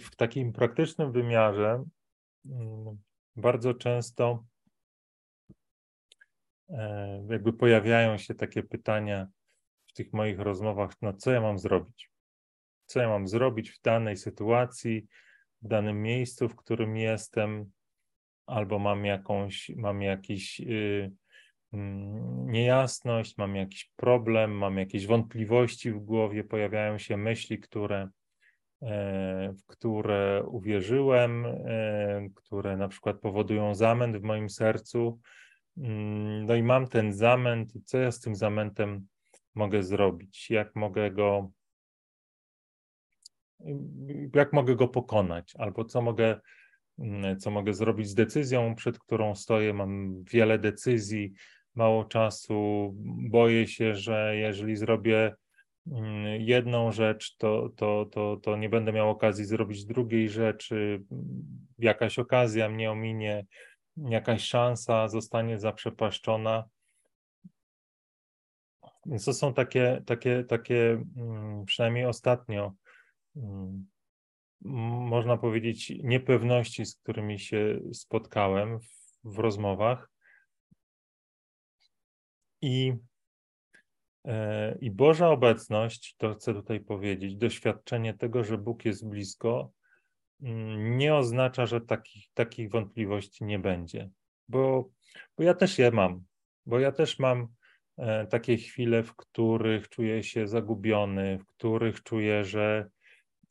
w 0.00 0.16
takim 0.16 0.52
praktycznym 0.52 1.12
wymiarze 1.12 1.84
mm, 2.46 2.98
bardzo 3.36 3.74
często 3.74 4.44
jakby 7.30 7.52
pojawiają 7.52 8.18
się 8.18 8.34
takie 8.34 8.62
pytania, 8.62 9.26
w 9.86 9.92
tych 9.92 10.12
moich 10.12 10.38
rozmowach, 10.38 10.92
no 11.02 11.12
co 11.12 11.30
ja 11.30 11.40
mam 11.40 11.58
zrobić? 11.58 12.10
Co 12.86 13.00
ja 13.00 13.08
mam 13.08 13.28
zrobić 13.28 13.70
w 13.70 13.82
danej 13.82 14.16
sytuacji, 14.16 15.06
w 15.62 15.68
danym 15.68 16.02
miejscu, 16.02 16.48
w 16.48 16.56
którym 16.56 16.96
jestem, 16.96 17.70
albo 18.46 18.78
mam 18.78 19.04
jakąś, 19.04 19.70
mam 19.76 20.02
jakiś 20.02 20.60
yy, 20.60 21.12
niejasność, 22.46 23.38
mam 23.38 23.56
jakiś 23.56 23.92
problem, 23.96 24.50
mam 24.50 24.78
jakieś 24.78 25.06
wątpliwości 25.06 25.92
w 25.92 25.98
głowie, 25.98 26.44
pojawiają 26.44 26.98
się 26.98 27.16
myśli, 27.16 27.58
które, 27.58 28.08
e, 28.82 29.52
w 29.52 29.66
które 29.66 30.44
uwierzyłem, 30.46 31.46
e, 31.46 32.28
które 32.34 32.76
na 32.76 32.88
przykład 32.88 33.20
powodują 33.20 33.74
zamęt 33.74 34.16
w 34.16 34.22
moim 34.22 34.50
sercu. 34.50 35.20
Mm, 35.76 36.46
no 36.46 36.54
i 36.54 36.62
mam 36.62 36.86
ten 36.86 37.12
zamęt, 37.12 37.72
co 37.84 37.98
ja 37.98 38.12
z 38.12 38.20
tym 38.20 38.34
zamętem 38.34 39.06
mogę 39.54 39.82
zrobić, 39.82 40.50
jak 40.50 40.76
mogę 40.76 41.10
go, 41.10 41.50
jak 44.34 44.52
mogę 44.52 44.76
go 44.76 44.88
pokonać, 44.88 45.52
albo 45.58 45.84
co 45.84 46.02
mogę, 46.02 46.40
mm, 46.98 47.40
co 47.40 47.50
mogę 47.50 47.74
zrobić 47.74 48.08
z 48.08 48.14
decyzją, 48.14 48.74
przed 48.74 48.98
którą 48.98 49.34
stoję. 49.34 49.74
Mam 49.74 50.24
wiele 50.24 50.58
decyzji, 50.58 51.32
mało 51.74 52.04
czasu. 52.04 52.92
Boję 53.30 53.66
się, 53.66 53.94
że 53.94 54.36
jeżeli 54.36 54.76
zrobię 54.76 55.34
mm, 55.92 56.40
jedną 56.40 56.92
rzecz, 56.92 57.36
to, 57.36 57.68
to, 57.76 58.06
to, 58.12 58.36
to 58.36 58.56
nie 58.56 58.68
będę 58.68 58.92
miał 58.92 59.10
okazji 59.10 59.44
zrobić 59.44 59.84
drugiej 59.84 60.28
rzeczy, 60.28 61.02
jakaś 61.78 62.18
okazja 62.18 62.68
mnie 62.68 62.90
ominie, 62.90 63.46
jakaś 63.96 64.44
szansa 64.44 65.08
zostanie 65.08 65.58
zaprzepaszczona. 65.58 66.64
Więc 69.06 69.24
to 69.24 69.32
są 69.32 69.54
takie, 69.54 70.02
takie, 70.06 70.44
takie 70.44 71.04
mm, 71.16 71.64
przynajmniej 71.64 72.06
ostatnio, 72.06 72.72
mm, 73.36 73.86
można 75.08 75.36
powiedzieć, 75.36 75.92
niepewności, 76.02 76.86
z 76.86 76.96
którymi 76.96 77.38
się 77.38 77.80
spotkałem 77.92 78.80
w, 78.80 78.86
w 79.24 79.38
rozmowach. 79.38 80.10
I, 82.60 82.94
e, 84.24 84.78
I 84.80 84.90
Boża 84.90 85.28
obecność, 85.28 86.14
to 86.18 86.34
chcę 86.34 86.54
tutaj 86.54 86.80
powiedzieć, 86.80 87.36
doświadczenie 87.36 88.14
tego, 88.14 88.44
że 88.44 88.58
Bóg 88.58 88.84
jest 88.84 89.08
blisko, 89.08 89.72
nie 90.78 91.14
oznacza, 91.14 91.66
że 91.66 91.80
takich, 91.80 92.28
takich 92.34 92.70
wątpliwości 92.70 93.44
nie 93.44 93.58
będzie. 93.58 94.10
Bo, 94.48 94.90
bo 95.36 95.44
ja 95.44 95.54
też 95.54 95.78
je 95.78 95.90
mam, 95.90 96.24
bo 96.66 96.78
ja 96.78 96.92
też 96.92 97.18
mam 97.18 97.48
e, 97.98 98.26
takie 98.26 98.56
chwile, 98.56 99.02
w 99.02 99.16
których 99.16 99.88
czuję 99.88 100.22
się 100.22 100.48
zagubiony, 100.48 101.38
w 101.38 101.46
których 101.46 102.02
czuję, 102.02 102.44
że, 102.44 102.90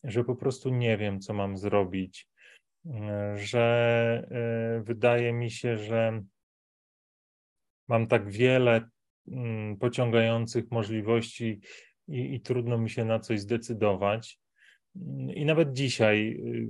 że 0.04 0.24
po 0.24 0.36
prostu 0.36 0.70
nie 0.70 0.98
wiem, 0.98 1.20
co 1.20 1.34
mam 1.34 1.58
zrobić, 1.58 2.28
e, 2.86 3.38
że 3.38 4.82
wydaje 4.84 5.34
mi 5.34 5.52
się, 5.52 5.78
że 5.78 6.24
mam 7.88 8.08
tak 8.08 8.30
wiele 8.30 8.90
Mm, 9.28 9.78
pociągających 9.78 10.72
możliwości 10.72 11.62
i, 12.08 12.36
i 12.36 12.42
trudno 12.42 12.78
mi 12.78 12.90
się 12.90 13.06
na 13.06 13.20
coś 13.20 13.40
zdecydować. 13.40 14.40
I 15.36 15.46
nawet 15.46 15.74
dzisiaj 15.74 16.32
y, 16.32 16.68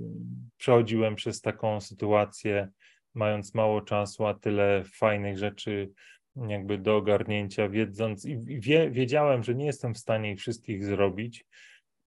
przechodziłem 0.56 1.14
przez 1.14 1.40
taką 1.40 1.80
sytuację, 1.80 2.68
mając 3.14 3.54
mało 3.54 3.80
czasu, 3.80 4.26
a 4.26 4.34
tyle 4.34 4.84
fajnych 4.84 5.38
rzeczy 5.38 5.90
jakby 6.36 6.78
do 6.78 6.96
ogarnięcia, 6.96 7.68
wiedząc 7.68 8.24
i 8.24 8.38
wie, 8.60 8.90
wiedziałem, 8.90 9.42
że 9.42 9.54
nie 9.54 9.66
jestem 9.66 9.94
w 9.94 9.98
stanie 9.98 10.32
ich 10.32 10.40
wszystkich 10.40 10.84
zrobić. 10.84 11.44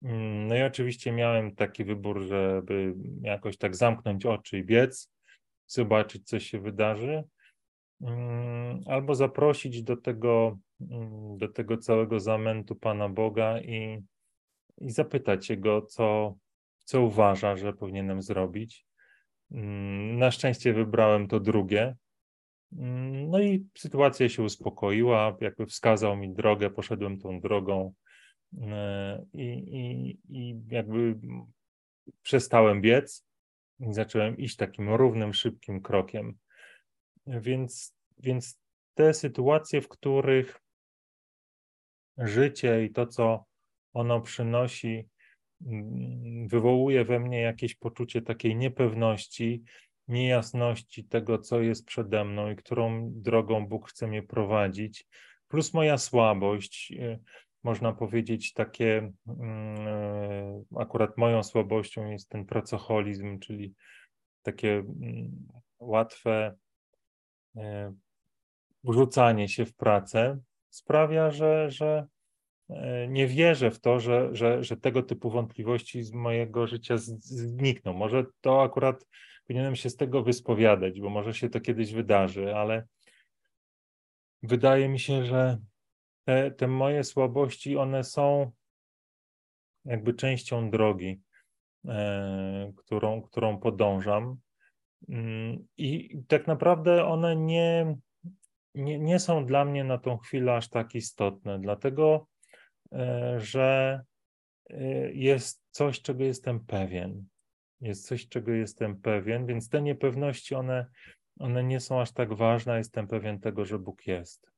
Mm, 0.04 0.48
no 0.48 0.56
i 0.56 0.62
oczywiście 0.62 1.12
miałem 1.12 1.56
taki 1.56 1.84
wybór, 1.84 2.22
żeby 2.22 2.96
jakoś 3.22 3.58
tak 3.58 3.76
zamknąć 3.76 4.26
oczy 4.26 4.58
i 4.58 4.64
biec, 4.64 5.12
zobaczyć, 5.68 6.28
co 6.28 6.40
się 6.40 6.60
wydarzy. 6.60 7.24
Mm, 8.02 8.82
albo 8.86 9.16
zaprosić 9.16 9.84
do 9.84 9.98
tego, 9.98 10.58
mm, 10.82 11.38
do 11.38 11.48
tego 11.48 11.78
całego 11.78 12.20
zamętu 12.20 12.76
Pana 12.76 13.10
Boga 13.10 13.62
i, 13.62 14.04
i 14.82 14.92
zapytać 14.92 15.50
Jego, 15.50 15.82
co, 15.82 16.36
co 16.84 17.02
uważa, 17.02 17.58
że 17.58 17.74
powinienem 17.74 18.22
zrobić. 18.22 18.86
Mm, 19.52 20.18
na 20.18 20.32
szczęście 20.32 20.74
wybrałem 20.74 21.28
to 21.28 21.40
drugie. 21.40 21.96
No 23.28 23.40
i 23.40 23.68
sytuacja 23.78 24.30
się 24.30 24.44
uspokoiła, 24.44 25.38
jakby 25.42 25.66
wskazał 25.66 26.18
mi 26.18 26.34
drogę, 26.34 26.70
poszedłem 26.70 27.20
tą 27.20 27.40
drogą 27.40 27.94
i, 29.34 29.44
i, 29.44 30.18
i 30.30 30.62
jakby 30.68 31.20
przestałem 32.22 32.82
biec 32.82 33.26
i 33.80 33.94
zacząłem 33.94 34.38
iść 34.38 34.56
takim 34.56 34.90
równym, 34.90 35.34
szybkim 35.34 35.82
krokiem. 35.82 36.38
Więc, 37.28 37.96
więc 38.18 38.60
te 38.94 39.14
sytuacje, 39.14 39.82
w 39.82 39.88
których 39.88 40.62
życie 42.18 42.86
i 42.86 42.92
to, 42.92 43.08
co 43.08 43.46
ono 43.96 44.22
przynosi, 44.22 45.08
mm, 45.66 46.48
wywołuje 46.48 47.06
we 47.06 47.20
mnie 47.20 47.42
jakieś 47.42 47.76
poczucie 47.76 48.22
takiej 48.22 48.56
niepewności, 48.56 49.64
niejasności 50.08 51.04
tego, 51.06 51.38
co 51.38 51.62
jest 51.62 51.86
przede 51.86 52.26
mną 52.26 52.52
i 52.52 52.56
którą 52.56 53.12
drogą 53.14 53.68
Bóg 53.68 53.90
chce 53.90 54.08
mnie 54.08 54.24
prowadzić, 54.24 55.08
plus 55.48 55.74
moja 55.74 55.98
słabość, 55.98 56.92
y, 56.92 57.20
można 57.64 57.94
powiedzieć, 57.94 58.54
takie, 58.54 59.12
mm, 59.28 59.88
y, 59.88 60.64
akurat 60.76 61.18
moją 61.18 61.44
słabością 61.44 62.12
jest 62.12 62.30
ten 62.30 62.46
pracoholizm, 62.46 63.40
czyli 63.40 63.74
takie 64.44 64.74
mm, 64.74 65.48
łatwe 65.80 66.56
E, 67.58 67.94
wrzucanie 68.84 69.48
się 69.48 69.66
w 69.66 69.76
pracę 69.76 70.40
sprawia, 70.70 71.32
że, 71.32 71.72
że 71.72 71.86
e, 71.86 72.08
nie 73.08 73.28
wierzę 73.28 73.72
w 73.72 73.80
to, 73.80 74.00
że, 74.00 74.30
że, 74.36 74.64
że 74.64 74.78
tego 74.78 75.04
typu 75.04 75.30
wątpliwości 75.30 76.04
z 76.04 76.14
mojego 76.14 76.68
życia 76.68 76.98
znikną. 76.98 77.94
Może 77.94 78.26
to 78.42 78.64
akurat 78.64 79.08
powinienem 79.48 79.76
się 79.76 79.90
z 79.90 79.96
tego 79.96 80.24
wyspowiadać, 80.24 81.02
bo 81.02 81.10
może 81.10 81.34
się 81.34 81.50
to 81.50 81.62
kiedyś 81.62 81.94
wydarzy, 81.94 82.56
ale 82.56 82.88
wydaje 84.44 84.90
mi 84.90 85.00
się, 85.00 85.26
że 85.26 85.58
te, 86.24 86.52
te 86.52 86.68
moje 86.68 87.04
słabości, 87.04 87.78
one 87.78 88.04
są 88.04 88.52
jakby 89.86 90.14
częścią 90.14 90.70
drogi, 90.70 91.22
e, 91.88 92.74
którą, 92.78 93.22
którą 93.22 93.58
podążam. 93.58 94.38
Mm, 95.10 95.68
I 95.78 96.20
tak 96.28 96.48
naprawdę 96.48 97.06
one 97.06 97.36
nie, 97.36 97.96
nie, 98.76 99.00
nie 99.00 99.20
są 99.20 99.46
dla 99.46 99.66
mnie 99.66 99.84
na 99.84 99.98
tą 99.98 100.18
chwilę 100.18 100.56
aż 100.56 100.70
tak 100.70 100.96
istotne, 100.96 101.60
dlatego 101.60 102.28
e, 102.28 102.35
że 103.38 104.02
e, 104.70 105.12
jest 105.14 105.64
coś, 105.72 106.02
czego 106.02 106.24
jestem 106.24 106.60
pewien. 106.60 107.26
Jest 107.82 108.08
coś, 108.08 108.28
czego 108.28 108.52
jestem 108.52 109.02
pewien, 109.02 109.46
więc 109.46 109.70
te 109.70 109.82
niepewności, 109.82 110.56
one, 110.56 110.86
one 111.40 111.64
nie 111.64 111.80
są 111.80 112.02
aż 112.02 112.12
tak 112.12 112.34
ważne. 112.34 112.78
Jestem 112.78 113.08
pewien 113.08 113.40
tego, 113.40 113.66
że 113.66 113.80
Bóg 113.80 114.08
jest, 114.08 114.52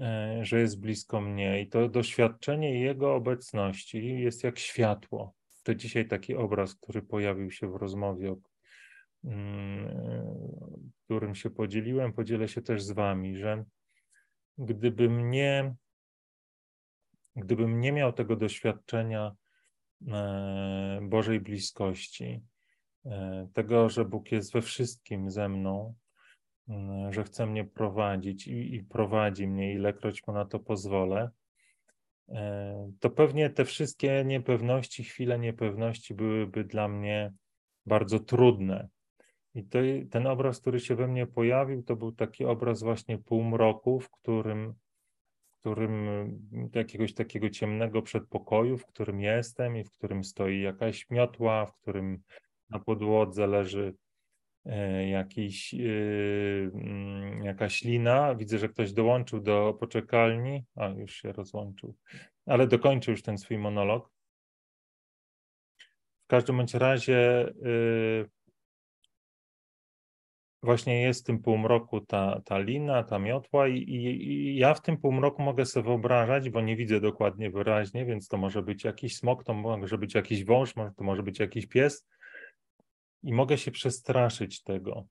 e, 0.00 0.38
że 0.42 0.60
jest 0.60 0.80
blisko 0.80 1.20
mnie 1.20 1.62
i 1.62 1.68
to 1.68 1.88
doświadczenie 1.88 2.80
Jego 2.80 3.14
obecności 3.14 4.20
jest 4.20 4.44
jak 4.44 4.58
światło. 4.58 5.34
To 5.62 5.74
dzisiaj 5.74 6.08
taki 6.08 6.34
obraz, 6.34 6.74
który 6.74 7.02
pojawił 7.02 7.50
się 7.50 7.72
w 7.72 7.76
rozmowie, 7.76 8.34
Mm, 9.24 10.90
którym 11.04 11.34
się 11.34 11.50
podzieliłem, 11.50 12.12
podzielę 12.12 12.48
się 12.48 12.62
też 12.62 12.82
z 12.82 12.90
Wami, 12.90 13.36
że 13.36 13.64
gdybym 14.58 15.30
nie, 15.30 15.74
gdybym 17.36 17.80
nie 17.80 17.92
miał 17.92 18.12
tego 18.12 18.36
doświadczenia 18.36 19.32
e, 20.08 21.00
Bożej 21.02 21.40
bliskości, 21.40 22.42
e, 23.06 23.48
tego, 23.52 23.88
że 23.88 24.04
Bóg 24.04 24.32
jest 24.32 24.52
we 24.52 24.62
wszystkim 24.62 25.30
ze 25.30 25.48
mną, 25.48 25.94
mm, 26.68 27.12
że 27.12 27.24
chce 27.24 27.46
mnie 27.46 27.64
prowadzić 27.64 28.46
i, 28.46 28.74
i 28.74 28.84
prowadzi 28.84 29.48
mnie, 29.48 29.72
ilekroć 29.72 30.26
mu 30.26 30.34
na 30.34 30.44
to 30.44 30.58
pozwolę, 30.58 31.30
e, 32.28 32.92
to 33.00 33.10
pewnie 33.10 33.50
te 33.50 33.64
wszystkie 33.64 34.24
niepewności, 34.24 35.04
chwile 35.04 35.38
niepewności 35.38 36.14
byłyby 36.14 36.64
dla 36.64 36.88
mnie 36.88 37.32
bardzo 37.86 38.20
trudne. 38.20 38.88
I 39.54 39.64
to, 39.64 39.78
ten 40.10 40.26
obraz, 40.26 40.60
który 40.60 40.80
się 40.80 40.94
we 40.94 41.08
mnie 41.08 41.26
pojawił, 41.26 41.82
to 41.82 41.96
był 41.96 42.12
taki 42.12 42.44
obraz 42.44 42.82
właśnie 42.82 43.18
półmroku, 43.18 44.00
w 44.00 44.10
którym, 44.10 44.74
którym 45.60 46.08
jakiegoś 46.74 47.14
takiego 47.14 47.50
ciemnego 47.50 48.02
przedpokoju, 48.02 48.78
w 48.78 48.86
którym 48.86 49.20
jestem 49.20 49.76
i 49.76 49.84
w 49.84 49.90
którym 49.90 50.24
stoi 50.24 50.60
jakaś 50.60 51.10
miotła, 51.10 51.66
w 51.66 51.74
którym 51.74 52.22
na 52.70 52.78
podłodze 52.78 53.46
leży 53.46 53.94
e, 54.66 55.08
jakiś, 55.08 55.74
e, 55.74 55.78
mm, 56.74 57.42
jakaś 57.42 57.84
lina. 57.84 58.34
Widzę, 58.34 58.58
że 58.58 58.68
ktoś 58.68 58.92
dołączył 58.92 59.40
do 59.40 59.76
poczekalni. 59.80 60.64
A, 60.76 60.88
już 60.88 61.14
się 61.14 61.32
rozłączył, 61.32 61.94
ale 62.46 62.66
dokończył 62.66 63.12
już 63.12 63.22
ten 63.22 63.38
swój 63.38 63.58
monolog. 63.58 64.10
W 66.24 66.26
każdym 66.26 66.56
bądź 66.56 66.74
razie 66.74 67.48
e, 67.48 67.52
właśnie 70.62 71.02
jest 71.02 71.20
w 71.20 71.26
tym 71.26 71.42
półmroku 71.42 72.00
ta, 72.00 72.40
ta 72.44 72.58
lina, 72.58 73.02
ta 73.02 73.18
miotła 73.18 73.68
i, 73.68 73.76
i, 73.76 74.32
i, 74.32 74.56
ja 74.56 74.74
w 74.74 74.82
tym 74.82 74.96
półmroku 74.96 75.42
mogę 75.42 75.66
sobie 75.66 75.84
wyobrażać, 75.84 76.50
bo 76.50 76.60
nie 76.60 76.76
widzę 76.76 77.00
dokładnie 77.00 77.50
wyraźnie, 77.50 78.04
więc 78.04 78.28
to 78.28 78.36
może 78.36 78.62
być 78.62 78.84
jakiś 78.84 79.16
smok, 79.16 79.44
to 79.44 79.54
może 79.54 79.98
być 79.98 80.14
jakiś 80.14 80.44
wąż, 80.44 80.74
to 80.74 81.04
może 81.04 81.22
być 81.22 81.38
jakiś 81.38 81.66
pies 81.66 82.06
i 83.22 83.32
mogę 83.32 83.58
się 83.58 83.70
przestraszyć 83.70 84.62
tego, 84.62 85.06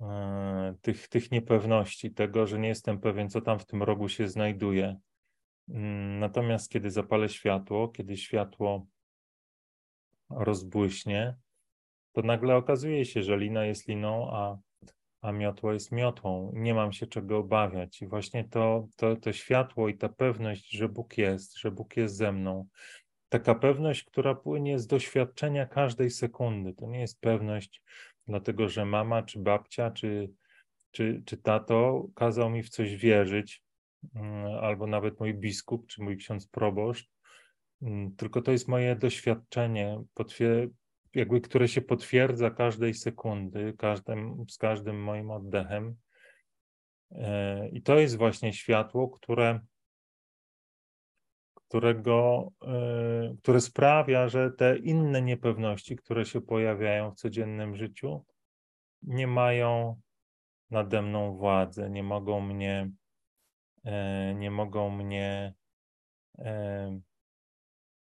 e, 0.00 0.74
tych, 0.82 1.08
tych 1.08 1.30
niepewności, 1.30 2.10
tego, 2.10 2.46
że 2.46 2.58
nie 2.58 2.68
jestem 2.68 3.00
pewien, 3.00 3.30
co 3.30 3.40
tam 3.40 3.58
w 3.58 3.66
tym 3.66 3.82
rogu 3.82 4.08
się 4.08 4.28
znajduje. 4.28 4.96
Mm, 5.68 6.18
natomiast 6.18 6.70
kiedy 6.70 6.90
zapalę 6.90 7.28
światło, 7.28 7.88
kiedy 7.88 8.16
światło 8.16 8.86
rozbłyśnie, 10.30 11.34
to 12.12 12.22
nagle 12.22 12.56
okazuje 12.56 13.04
się, 13.04 13.22
że 13.22 13.36
lina 13.36 13.64
jest 13.64 13.88
liną, 13.88 14.30
a, 14.32 14.58
a 15.20 15.32
miotło 15.32 15.72
jest 15.72 15.92
miotłą. 15.92 16.52
Nie 16.54 16.74
mam 16.74 16.92
się 16.92 17.06
czego 17.06 17.38
obawiać. 17.38 18.02
I 18.02 18.06
właśnie 18.06 18.44
to, 18.44 18.88
to, 18.96 19.16
to 19.16 19.32
światło 19.32 19.88
i 19.88 19.96
ta 19.96 20.08
pewność, 20.08 20.70
że 20.70 20.88
Bóg 20.88 21.18
jest, 21.18 21.58
że 21.58 21.70
Bóg 21.70 21.96
jest 21.96 22.16
ze 22.16 22.32
mną, 22.32 22.66
taka 23.28 23.54
pewność, 23.54 24.04
która 24.04 24.34
płynie 24.34 24.78
z 24.78 24.86
doświadczenia 24.86 25.66
każdej 25.66 26.10
sekundy. 26.10 26.74
To 26.74 26.86
nie 26.86 27.00
jest 27.00 27.20
pewność, 27.20 27.82
dlatego 28.26 28.68
że 28.68 28.84
mama, 28.84 29.22
czy 29.22 29.38
babcia, 29.38 29.90
czy, 29.90 30.30
czy, 30.90 31.22
czy 31.26 31.36
tato 31.36 32.06
kazał 32.14 32.50
mi 32.50 32.62
w 32.62 32.68
coś 32.68 32.96
wierzyć, 32.96 33.62
mm, 34.14 34.46
albo 34.46 34.86
nawet 34.86 35.20
mój 35.20 35.34
biskup, 35.34 35.86
czy 35.86 36.02
mój 36.02 36.16
ksiądz 36.16 36.46
proboszcz, 36.46 37.10
mm, 37.82 38.16
tylko 38.16 38.42
to 38.42 38.52
jest 38.52 38.68
moje 38.68 38.96
doświadczenie, 38.96 40.04
jakby, 41.14 41.40
które 41.40 41.68
się 41.68 41.80
potwierdza 41.80 42.50
każdej 42.50 42.94
sekundy, 42.94 43.74
każdym, 43.78 44.44
z 44.48 44.58
każdym 44.58 45.02
moim 45.02 45.30
oddechem. 45.30 45.96
E, 47.10 47.68
I 47.68 47.82
to 47.82 47.98
jest 47.98 48.16
właśnie 48.16 48.52
światło, 48.52 49.08
które, 49.08 49.60
którego, 51.54 52.48
e, 52.62 53.34
które 53.42 53.60
sprawia, 53.60 54.28
że 54.28 54.50
te 54.50 54.78
inne 54.78 55.22
niepewności, 55.22 55.96
które 55.96 56.24
się 56.24 56.40
pojawiają 56.40 57.10
w 57.10 57.16
codziennym 57.16 57.76
życiu, 57.76 58.24
nie 59.02 59.26
mają 59.26 60.00
nade 60.70 61.02
mną 61.02 61.36
władzę, 61.36 61.90
nie 61.90 62.02
mogą 62.02 62.40
mnie, 62.40 62.90
e, 63.84 64.34
nie 64.34 64.50
mogą 64.50 64.90
mnie 64.90 65.54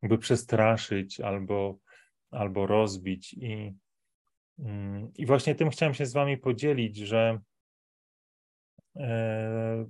jakby 0.02 0.18
przestraszyć 0.18 1.22
albo 1.22 1.80
albo 2.32 2.68
rozbić. 2.68 3.34
I, 3.34 3.74
mm, 4.60 5.12
i 5.16 5.26
właśnie 5.26 5.56
tym 5.56 5.70
chciałem 5.70 5.94
się 5.94 6.06
z 6.06 6.14
Wami 6.14 6.38
podzielić, 6.38 6.98
że, 6.98 7.40
e, 8.96 9.86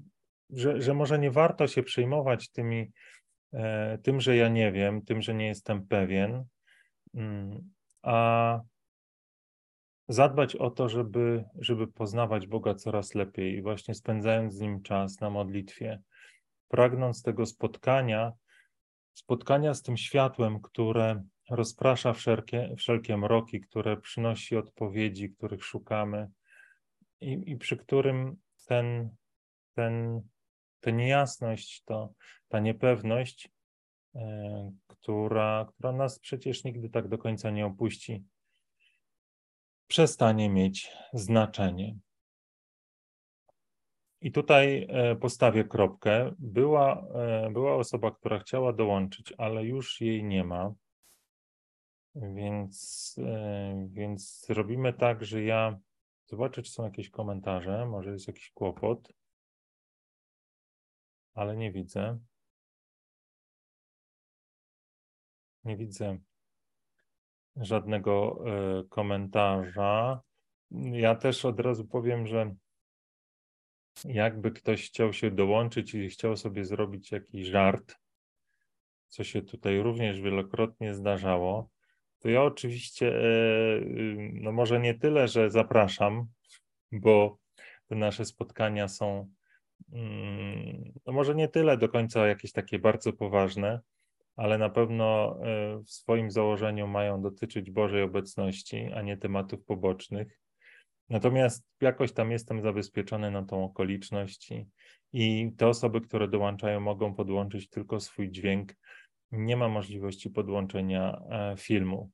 że, 0.50 0.82
że 0.82 0.94
może 0.94 1.20
nie 1.20 1.32
warto 1.32 1.68
się 1.68 1.84
przejmować 1.84 2.50
tymi, 2.50 2.92
e, 3.54 3.98
tym, 3.98 4.22
że 4.22 4.36
ja 4.36 4.48
nie 4.48 4.72
wiem, 4.72 5.02
tym, 5.02 5.22
że 5.22 5.34
nie 5.34 5.48
jestem 5.48 5.88
pewien, 5.88 6.44
mm, 7.14 7.72
a 8.02 8.60
zadbać 10.08 10.56
o 10.56 10.70
to, 10.70 10.90
żeby, 10.90 11.44
żeby 11.60 11.88
poznawać 11.88 12.48
Boga 12.48 12.76
coraz 12.76 13.16
lepiej 13.16 13.54
i 13.54 13.62
właśnie 13.62 13.94
spędzając 13.94 14.54
z 14.54 14.60
Nim 14.60 14.82
czas 14.82 15.20
na 15.20 15.30
modlitwie, 15.30 16.02
pragnąc 16.68 17.24
tego 17.24 17.46
spotkania, 17.46 18.34
spotkania 19.14 19.74
z 19.74 19.82
tym 19.82 19.98
światłem, 19.98 20.62
które 20.62 21.24
rozprasza 21.50 22.14
wszelkie, 22.14 22.76
wszelkie 22.78 23.18
mroki, 23.18 23.62
które 23.62 23.98
przynosi 23.98 24.58
odpowiedzi, 24.58 25.30
których 25.30 25.64
szukamy 25.66 26.30
i, 27.22 27.44
i 27.46 27.58
przy 27.58 27.78
którym 27.78 28.36
ten, 28.68 29.10
ten, 29.74 30.22
ta 30.80 30.92
niejasność, 30.92 31.84
to, 31.84 32.14
ta 32.48 32.60
niepewność, 32.60 33.50
e, 34.16 34.72
która, 34.88 35.68
która 35.70 35.92
nas 35.92 36.20
przecież 36.20 36.64
nigdy 36.64 36.90
tak 36.90 37.08
do 37.08 37.18
końca 37.18 37.50
nie 37.50 37.66
opuści, 37.66 38.24
przestanie 39.88 40.50
mieć 40.50 40.92
znaczenie. 41.14 41.96
I 44.22 44.32
tutaj 44.32 44.88
e, 44.90 45.16
postawię 45.16 45.64
kropkę. 45.64 46.32
Była, 46.40 47.08
e, 47.16 47.50
była 47.52 47.76
osoba, 47.76 48.12
która 48.12 48.40
chciała 48.40 48.74
dołączyć, 48.74 49.34
ale 49.38 49.66
już 49.66 50.02
jej 50.02 50.24
nie 50.24 50.44
ma. 50.44 50.74
Więc, 52.16 53.16
e, 53.24 53.88
więc 53.92 54.46
robimy 54.50 54.94
tak, 54.94 55.26
że 55.26 55.44
ja 55.44 55.80
zobaczę, 56.26 56.62
czy 56.62 56.72
są 56.72 56.84
jakieś 56.84 57.10
komentarze, 57.10 57.86
może 57.86 58.12
jest 58.12 58.28
jakiś 58.28 58.52
kłopot, 58.52 59.14
ale 61.34 61.58
nie 61.58 61.72
widzę. 61.72 62.20
Nie 65.64 65.78
widzę 65.78 66.18
żadnego 67.56 68.44
e, 68.46 68.84
komentarza. 68.84 70.22
Ja 70.72 71.16
też 71.16 71.46
od 71.46 71.60
razu 71.60 71.88
powiem, 71.88 72.28
że 72.28 72.56
jakby 74.06 74.52
ktoś 74.52 74.88
chciał 74.88 75.14
się 75.14 75.32
dołączyć 75.32 75.94
i 75.94 76.10
chciał 76.10 76.38
sobie 76.38 76.66
zrobić 76.66 77.12
jakiś 77.12 77.48
żart, 77.48 77.96
co 79.08 79.24
się 79.24 79.42
tutaj 79.42 79.80
również 79.80 80.22
wielokrotnie 80.22 80.96
zdarzało, 80.96 81.70
to 82.20 82.30
ja 82.30 82.44
oczywiście, 82.44 83.08
e, 83.08 83.82
no 84.34 84.52
może 84.52 84.80
nie 84.80 84.94
tyle, 84.94 85.28
że 85.28 85.50
zapraszam, 85.50 86.28
bo 86.92 87.38
te 87.88 87.96
nasze 87.96 88.26
spotkania 88.26 88.88
są, 88.88 89.30
mm, 89.94 90.94
no 91.06 91.14
może 91.14 91.36
nie 91.36 91.48
tyle 91.48 91.78
do 91.78 91.90
końca 91.90 92.28
jakieś 92.28 92.52
takie 92.52 92.80
bardzo 92.80 93.14
poważne, 93.14 93.82
ale 94.36 94.58
na 94.58 94.70
pewno 94.70 95.38
e, 95.44 95.80
w 95.80 95.90
swoim 95.90 96.32
założeniu 96.32 96.88
mają 96.88 97.22
dotyczyć 97.22 97.72
Bożej 97.72 98.02
obecności, 98.02 98.90
a 98.96 99.02
nie 99.02 99.18
tematów 99.18 99.66
pobocznych. 99.66 100.40
Natomiast 101.10 101.66
jakoś 101.82 102.14
tam 102.14 102.32
jestem 102.32 102.62
zabezpieczony 102.62 103.32
na 103.32 103.46
tą 103.46 103.64
okoliczność 103.64 104.52
i, 104.52 104.68
i 105.14 105.52
te 105.58 105.68
osoby, 105.68 106.02
które 106.02 106.28
dołączają, 106.28 106.80
mogą 106.80 107.16
podłączyć 107.16 107.70
tylko 107.70 108.00
swój 108.00 108.32
dźwięk 108.32 108.74
nie 109.32 109.58
ma 109.58 109.68
możliwości 109.68 110.30
podłączenia 110.30 111.22
e, 111.30 111.58
filmu. 111.58 112.12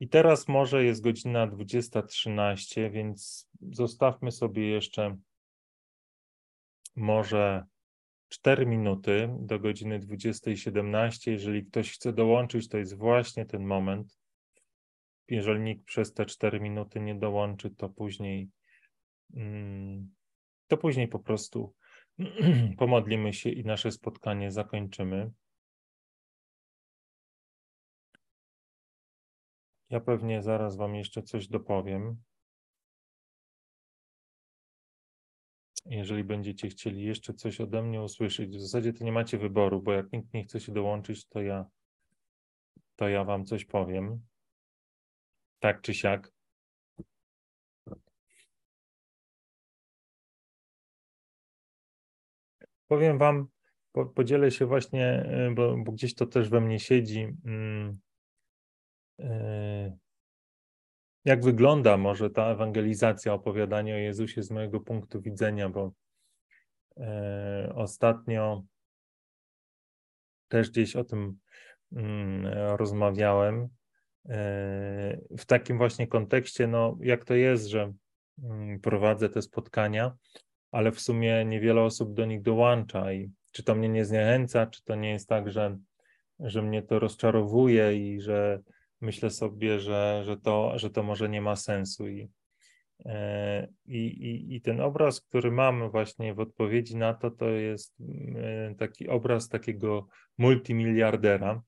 I 0.00 0.08
teraz 0.08 0.48
może 0.48 0.84
jest 0.84 1.02
godzina 1.02 1.48
20.13, 1.48 2.90
więc 2.90 3.48
zostawmy 3.70 4.32
sobie 4.32 4.68
jeszcze 4.70 5.16
może 6.96 7.64
4 8.28 8.66
minuty 8.66 9.28
do 9.40 9.58
godziny 9.58 10.00
20.17. 10.00 11.30
Jeżeli 11.30 11.66
ktoś 11.66 11.92
chce 11.92 12.12
dołączyć, 12.12 12.68
to 12.68 12.78
jest 12.78 12.96
właśnie 12.96 13.46
ten 13.46 13.64
moment. 13.64 14.18
Jeżeli 15.28 15.60
nikt 15.60 15.84
przez 15.84 16.14
te 16.14 16.26
4 16.26 16.60
minuty 16.60 17.00
nie 17.00 17.14
dołączy, 17.14 17.70
to 17.70 17.88
później 17.88 18.50
mm, 19.34 20.14
to 20.66 20.76
później 20.76 21.08
po 21.08 21.18
prostu 21.18 21.74
pomodlimy 22.78 23.32
się 23.32 23.50
i 23.50 23.64
nasze 23.64 23.92
spotkanie 23.92 24.50
zakończymy. 24.50 25.30
Ja 29.90 30.00
pewnie 30.00 30.42
zaraz 30.42 30.76
Wam 30.76 30.94
jeszcze 30.94 31.22
coś 31.22 31.48
dopowiem. 31.48 32.22
Jeżeli 35.86 36.24
będziecie 36.24 36.68
chcieli 36.68 37.02
jeszcze 37.02 37.34
coś 37.34 37.60
ode 37.60 37.82
mnie 37.82 38.02
usłyszeć, 38.02 38.56
w 38.56 38.60
zasadzie 38.60 38.92
to 38.92 39.04
nie 39.04 39.12
macie 39.12 39.38
wyboru, 39.38 39.82
bo 39.82 39.92
jak 39.92 40.12
nikt 40.12 40.34
nie 40.34 40.44
chce 40.44 40.60
się 40.60 40.72
dołączyć, 40.72 41.26
to 41.28 41.42
ja, 41.42 41.66
to 42.96 43.08
ja 43.08 43.24
Wam 43.24 43.44
coś 43.44 43.64
powiem. 43.64 44.26
Tak 45.60 45.80
czy 45.80 45.94
siak. 45.94 46.32
Powiem 52.88 53.18
Wam, 53.18 53.48
podzielę 54.14 54.50
się 54.50 54.66
właśnie, 54.66 55.30
y, 55.50 55.54
bo, 55.54 55.76
bo, 55.76 55.92
gdzieś 55.92 56.14
to 56.14 56.26
też 56.26 56.48
we 56.48 56.60
mnie 56.60 56.78
siedzi. 56.80 57.36
E, 59.20 59.96
jak 61.24 61.44
wygląda 61.44 61.96
może 61.96 62.30
ta 62.30 62.46
ewangelizacja, 62.46 63.34
opowiadanie 63.34 63.94
o 63.94 63.98
Jezusie 63.98 64.42
z 64.42 64.50
mojego 64.50 64.80
punktu 64.80 65.20
widzenia, 65.20 65.68
bo 65.68 65.92
e, 66.96 67.72
ostatnio 67.74 68.64
też 70.48 70.70
gdzieś 70.70 70.96
o 70.96 71.04
tym 71.04 71.38
mm, 71.92 72.46
rozmawiałem. 72.76 73.68
E, 74.28 75.18
w 75.38 75.44
takim 75.46 75.78
właśnie 75.78 76.06
kontekście, 76.06 76.66
no 76.66 76.98
jak 77.00 77.24
to 77.24 77.34
jest, 77.34 77.66
że 77.66 77.92
mm, 78.42 78.80
prowadzę 78.80 79.28
te 79.28 79.42
spotkania, 79.42 80.16
ale 80.72 80.92
w 80.92 81.00
sumie 81.00 81.44
niewiele 81.44 81.82
osób 81.82 82.14
do 82.14 82.24
nich 82.24 82.42
dołącza 82.42 83.12
i 83.12 83.30
czy 83.52 83.62
to 83.62 83.74
mnie 83.74 83.88
nie 83.88 84.04
zniechęca, 84.04 84.66
czy 84.66 84.84
to 84.84 84.94
nie 84.94 85.10
jest 85.10 85.28
tak, 85.28 85.50
że, 85.50 85.78
że 86.40 86.62
mnie 86.62 86.82
to 86.82 86.98
rozczarowuje 86.98 87.96
i 87.96 88.20
że 88.20 88.62
myślę 89.06 89.30
sobie, 89.30 89.80
że, 89.80 90.22
że, 90.24 90.36
to, 90.36 90.78
że 90.78 90.90
to 90.90 91.02
może 91.02 91.28
nie 91.28 91.40
ma 91.40 91.56
sensu. 91.56 92.08
I, 92.08 92.30
e, 93.04 93.68
i, 93.84 93.98
i, 94.06 94.54
I 94.54 94.60
ten 94.60 94.80
obraz, 94.80 95.20
który 95.20 95.50
mam 95.50 95.90
właśnie 95.90 96.34
w 96.34 96.40
odpowiedzi 96.40 96.96
na 96.96 97.14
to, 97.14 97.30
to 97.30 97.48
jest 97.48 97.96
e, 98.00 98.74
taki 98.74 99.08
obraz 99.08 99.48
takiego 99.48 100.08
multimiliardera, 100.38 101.62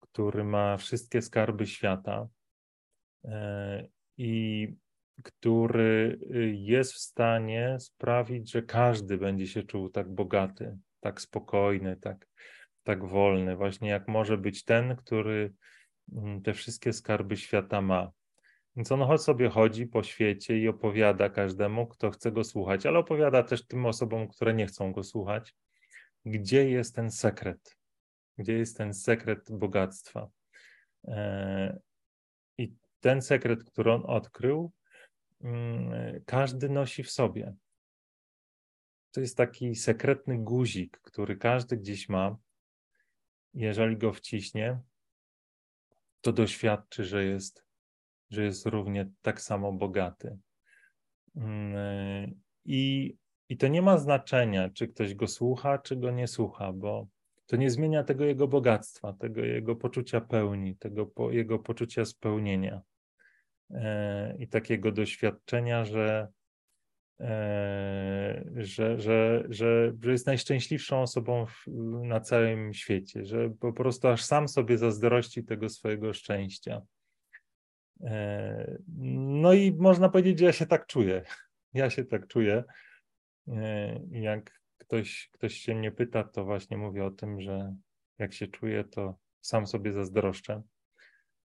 który 0.00 0.44
ma 0.44 0.76
wszystkie 0.76 1.22
skarby 1.22 1.66
świata 1.66 2.28
e, 3.24 3.88
i 4.16 4.68
który 5.22 6.18
jest 6.52 6.92
w 6.92 6.98
stanie 6.98 7.76
sprawić, 7.80 8.50
że 8.50 8.62
każdy 8.62 9.18
będzie 9.18 9.46
się 9.46 9.62
czuł 9.62 9.88
tak 9.88 10.14
bogaty, 10.14 10.78
tak 11.00 11.20
spokojny, 11.20 11.96
tak, 11.96 12.28
tak 12.82 13.04
wolny, 13.04 13.56
właśnie 13.56 13.88
jak 13.88 14.08
może 14.08 14.38
być 14.38 14.64
ten, 14.64 14.96
który 14.96 15.54
Mm, 15.54 15.54
te 16.44 16.54
wszystkie 16.54 16.92
skarby 16.92 17.36
świata 17.36 17.80
ma. 17.80 18.12
Więc 18.76 18.92
on 18.92 19.18
sobie 19.18 19.48
chodzi 19.48 19.86
po 19.86 20.02
świecie 20.02 20.58
i 20.58 20.68
opowiada 20.68 21.30
każdemu, 21.30 21.86
kto 21.86 22.10
chce 22.10 22.32
go 22.32 22.44
słuchać, 22.44 22.86
ale 22.86 22.98
opowiada 22.98 23.42
też 23.42 23.66
tym 23.66 23.86
osobom, 23.86 24.28
które 24.28 24.54
nie 24.54 24.66
chcą 24.66 24.92
go 24.92 25.02
słuchać, 25.02 25.54
gdzie 26.24 26.70
jest 26.70 26.94
ten 26.94 27.10
sekret, 27.10 27.76
gdzie 28.38 28.52
jest 28.52 28.76
ten 28.76 28.94
sekret 28.94 29.52
bogactwa. 29.52 30.28
E, 31.04 31.78
I 32.58 32.74
ten 33.00 33.22
sekret, 33.22 33.64
który 33.64 33.92
on 33.92 34.02
odkrył, 34.06 34.72
mm, 35.40 36.20
każdy 36.26 36.68
nosi 36.68 37.02
w 37.02 37.10
sobie. 37.10 37.54
To 39.10 39.20
jest 39.20 39.36
taki 39.36 39.74
sekretny 39.74 40.38
guzik, 40.38 41.00
który 41.02 41.36
każdy 41.36 41.76
gdzieś 41.76 42.08
ma. 42.08 42.36
Jeżeli 43.54 43.96
go 43.96 44.12
wciśnie, 44.12 44.80
to 46.24 46.32
doświadczy, 46.32 47.04
że 47.04 47.24
jest, 47.24 47.64
że 48.30 48.44
jest 48.44 48.66
równie 48.66 49.10
tak 49.22 49.40
samo 49.40 49.72
bogaty. 49.72 50.38
Mm, 51.36 52.40
I, 52.64 53.16
I 53.48 53.56
to 53.56 53.68
nie 53.68 53.82
ma 53.82 53.98
znaczenia, 53.98 54.70
czy 54.70 54.88
ktoś 54.88 55.14
go 55.14 55.26
słucha, 55.26 55.78
czy 55.78 55.96
go 55.96 56.10
nie 56.10 56.28
słucha, 56.28 56.72
bo 56.72 57.06
to 57.46 57.56
nie 57.56 57.70
zmienia 57.70 58.04
tego 58.04 58.24
jego 58.24 58.48
bogactwa, 58.48 59.12
tego 59.12 59.40
jego 59.40 59.76
poczucia 59.76 60.20
pełni, 60.20 60.76
tego 60.76 61.06
po, 61.06 61.30
jego 61.30 61.58
poczucia 61.58 62.04
spełnienia 62.04 62.82
e, 63.70 64.36
i 64.38 64.48
takiego 64.48 64.92
doświadczenia, 64.92 65.84
że, 65.84 66.28
e, 66.28 66.28
że, 67.20 68.98
że, 68.98 69.44
że, 69.48 69.92
że 70.00 70.12
jest 70.12 70.26
najszczęśliwszą 70.26 71.02
osobą 71.02 71.46
na 72.04 72.20
całym 72.20 72.74
świecie, 72.74 73.24
że 73.24 73.50
po 73.50 73.72
prostu 73.72 74.08
aż 74.08 74.24
sam 74.24 74.48
sobie 74.48 74.78
zazdrości 74.78 75.44
tego 75.44 75.68
swojego 75.68 76.12
szczęścia. 76.12 76.82
E, 78.00 78.78
no 79.42 79.52
i 79.52 79.72
można 79.72 80.08
powiedzieć, 80.08 80.38
że 80.38 80.44
ja 80.44 80.52
się 80.52 80.66
tak 80.66 80.86
czuję. 80.86 81.22
Ja 81.74 81.90
się 81.90 82.04
tak 82.04 82.26
czuję. 82.26 82.64
E, 83.48 84.00
jak 84.10 84.60
ktoś, 84.78 85.30
ktoś 85.32 85.54
się 85.54 85.74
mnie 85.74 85.92
pyta, 85.92 86.24
to 86.24 86.44
właśnie 86.44 86.76
mówię 86.76 87.04
o 87.04 87.10
tym, 87.10 87.40
że 87.40 87.74
jak 88.18 88.32
się 88.32 88.46
czuję, 88.46 88.84
to 88.84 89.18
sam 89.40 89.66
sobie 89.66 89.92
zazdroszczę. 89.92 90.62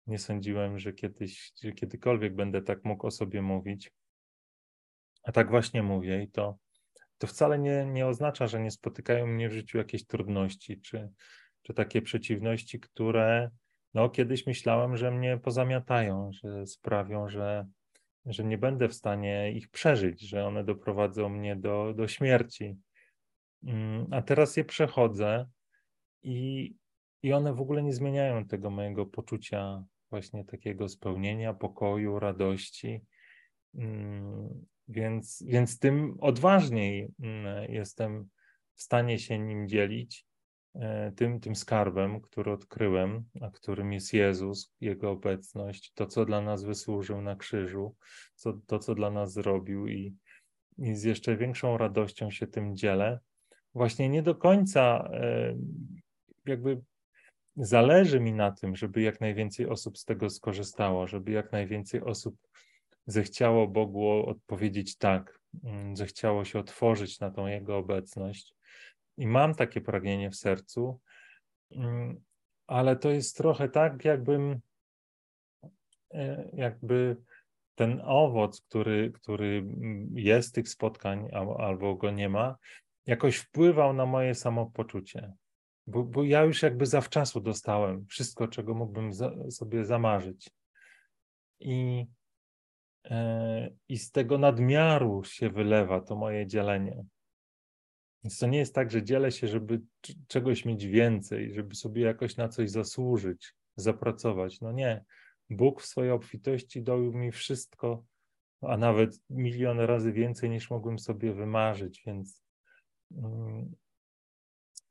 Nie 0.07 0.19
sądziłem, 0.19 0.79
że 0.79 0.93
kiedyś, 0.93 1.53
że 1.63 1.71
kiedykolwiek 1.71 2.35
będę 2.35 2.61
tak 2.61 2.85
mógł 2.85 3.07
o 3.07 3.11
sobie 3.11 3.41
mówić. 3.41 3.91
A 5.29 5.31
tak 5.31 5.49
właśnie 5.49 5.83
mówię 5.83 6.23
i 6.23 6.31
to, 6.31 6.57
to 7.17 7.27
wcale 7.27 7.59
nie, 7.59 7.85
nie 7.85 8.07
oznacza, 8.07 8.47
że 8.47 8.59
nie 8.59 8.71
spotykają 8.71 9.27
mnie 9.27 9.49
w 9.49 9.53
życiu 9.53 9.77
jakieś 9.77 10.05
trudności, 10.05 10.81
czy, 10.81 11.09
czy 11.61 11.73
takie 11.73 12.01
przeciwności, 12.01 12.79
które 12.79 13.49
no, 13.93 14.09
kiedyś 14.09 14.47
myślałem, 14.47 14.97
że 14.97 15.11
mnie 15.11 15.37
pozamiatają, 15.37 16.31
że 16.31 16.67
sprawią, 16.67 17.29
że, 17.29 17.65
że 18.25 18.43
nie 18.43 18.57
będę 18.57 18.87
w 18.87 18.93
stanie 18.93 19.51
ich 19.51 19.69
przeżyć, 19.69 20.21
że 20.21 20.45
one 20.45 20.63
doprowadzą 20.63 21.29
mnie 21.29 21.55
do, 21.55 21.93
do 21.93 22.07
śmierci. 22.07 22.77
Mm, 23.63 24.07
a 24.11 24.21
teraz 24.21 24.57
je 24.57 24.65
przechodzę 24.65 25.45
i, 26.23 26.73
i 27.23 27.33
one 27.33 27.53
w 27.53 27.61
ogóle 27.61 27.83
nie 27.83 27.93
zmieniają 27.93 28.45
tego 28.45 28.69
mojego 28.69 29.05
poczucia 29.05 29.83
właśnie 30.09 30.45
takiego 30.45 30.89
spełnienia, 30.89 31.53
pokoju, 31.53 32.19
radości. 32.19 33.01
Więc, 34.89 35.43
więc 35.47 35.79
tym 35.79 36.17
odważniej 36.19 37.11
mm, 37.19 37.71
jestem 37.71 38.29
w 38.75 38.81
stanie 38.81 39.19
się 39.19 39.39
nim 39.39 39.67
dzielić, 39.67 40.25
e, 40.75 41.11
tym, 41.11 41.39
tym 41.39 41.55
skarbem, 41.55 42.21
który 42.21 42.51
odkryłem, 42.51 43.23
a 43.41 43.51
którym 43.51 43.93
jest 43.93 44.13
Jezus, 44.13 44.73
Jego 44.81 45.11
obecność, 45.11 45.91
to, 45.93 46.05
co 46.05 46.25
dla 46.25 46.41
nas 46.41 46.63
wysłużył 46.63 47.21
na 47.21 47.35
krzyżu, 47.35 47.95
co, 48.35 48.53
to, 48.67 48.79
co 48.79 48.95
dla 48.95 49.11
nas 49.11 49.33
zrobił 49.33 49.87
i, 49.87 50.15
i 50.77 50.95
z 50.95 51.03
jeszcze 51.03 51.37
większą 51.37 51.77
radością 51.77 52.31
się 52.31 52.47
tym 52.47 52.75
dzielę, 52.75 53.19
właśnie 53.73 54.09
nie 54.09 54.23
do 54.23 54.35
końca 54.35 55.09
e, 55.13 55.55
jakby 56.45 56.81
zależy 57.55 58.19
mi 58.19 58.33
na 58.33 58.51
tym, 58.51 58.75
żeby 58.75 59.01
jak 59.01 59.21
najwięcej 59.21 59.67
osób 59.67 59.97
z 59.97 60.05
tego 60.05 60.29
skorzystało, 60.29 61.07
żeby 61.07 61.31
jak 61.31 61.51
najwięcej 61.51 62.01
osób 62.01 62.35
zechciało 63.11 63.67
Bogu 63.67 64.29
odpowiedzieć 64.29 64.97
tak, 64.97 65.39
mm, 65.63 65.95
zechciało 65.95 66.45
się 66.45 66.59
otworzyć 66.59 67.19
na 67.19 67.31
tą 67.31 67.47
Jego 67.47 67.77
obecność. 67.77 68.55
I 69.17 69.27
mam 69.27 69.55
takie 69.55 69.81
pragnienie 69.81 70.31
w 70.31 70.35
sercu, 70.35 70.99
mm, 71.71 72.21
ale 72.67 72.95
to 72.95 73.09
jest 73.09 73.37
trochę 73.37 73.69
tak, 73.69 74.05
jakbym 74.05 74.59
e, 76.13 76.49
jakby 76.53 77.17
ten 77.75 78.01
owoc, 78.05 78.61
który, 78.61 79.11
który 79.11 79.65
jest 80.13 80.55
tych 80.55 80.69
spotkań 80.69 81.29
albo 81.57 81.95
go 81.95 82.11
nie 82.11 82.29
ma, 82.29 82.57
jakoś 83.05 83.37
wpływał 83.37 83.93
na 83.93 84.05
moje 84.05 84.35
samopoczucie. 84.35 85.33
Bo, 85.87 86.03
bo 86.03 86.23
ja 86.23 86.43
już 86.43 86.61
jakby 86.61 86.85
zawczasu 86.85 87.41
dostałem 87.41 88.05
wszystko, 88.05 88.47
czego 88.47 88.73
mógłbym 88.73 89.13
za, 89.13 89.51
sobie 89.51 89.85
zamarzyć. 89.85 90.49
I, 91.59 92.05
I 93.89 93.97
z 93.97 94.11
tego 94.11 94.37
nadmiaru 94.37 95.23
się 95.23 95.49
wylewa 95.49 96.01
to 96.01 96.15
moje 96.15 96.47
dzielenie. 96.47 97.05
Więc 98.23 98.39
to 98.39 98.47
nie 98.47 98.57
jest 98.57 98.75
tak, 98.75 98.91
że 98.91 99.03
dzielę 99.03 99.31
się, 99.31 99.47
żeby 99.47 99.81
czegoś 100.27 100.65
mieć 100.65 100.85
więcej, 100.85 101.53
żeby 101.53 101.75
sobie 101.75 102.01
jakoś 102.01 102.37
na 102.37 102.49
coś 102.49 102.69
zasłużyć, 102.69 103.53
zapracować. 103.75 104.61
No 104.61 104.71
nie. 104.71 105.05
Bóg 105.49 105.81
w 105.81 105.85
swojej 105.85 106.11
obfitości 106.11 106.81
dał 106.81 106.99
mi 106.99 107.31
wszystko, 107.31 108.03
a 108.61 108.77
nawet 108.77 109.19
milion 109.29 109.79
razy 109.79 110.11
więcej 110.11 110.49
niż 110.49 110.69
mogłem 110.69 110.99
sobie 110.99 111.33
wymarzyć, 111.33 112.03
więc 112.05 112.43
Mm. 113.17 113.75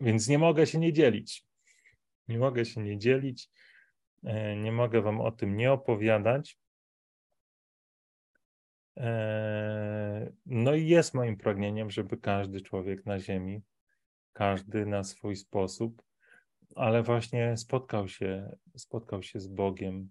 Więc 0.01 0.29
nie 0.29 0.39
mogę 0.39 0.67
się 0.67 0.79
nie 0.79 0.93
dzielić. 0.93 1.47
Nie 2.29 2.39
mogę 2.39 2.65
się 2.65 2.81
nie 2.81 2.99
dzielić. 2.99 3.51
E, 4.25 4.57
nie 4.57 4.73
mogę 4.73 5.03
Wam 5.03 5.21
o 5.21 5.33
tym 5.33 5.57
nie 5.57 5.73
opowiadać. 5.73 6.59
E, 8.99 10.33
no 10.47 10.75
i 10.75 10.87
jest 10.87 11.15
moim 11.15 11.37
pragnieniem, 11.37 11.91
żeby 11.91 12.17
każdy 12.17 12.61
człowiek 12.61 13.07
na 13.07 13.21
Ziemi, 13.21 13.63
każdy 14.33 14.87
na 14.87 15.05
swój 15.05 15.37
sposób, 15.37 16.03
ale 16.77 17.03
właśnie 17.03 17.57
spotkał 17.57 18.09
się, 18.09 18.57
spotkał 18.77 19.23
się 19.23 19.41
z 19.41 19.49
Bogiem, 19.49 20.11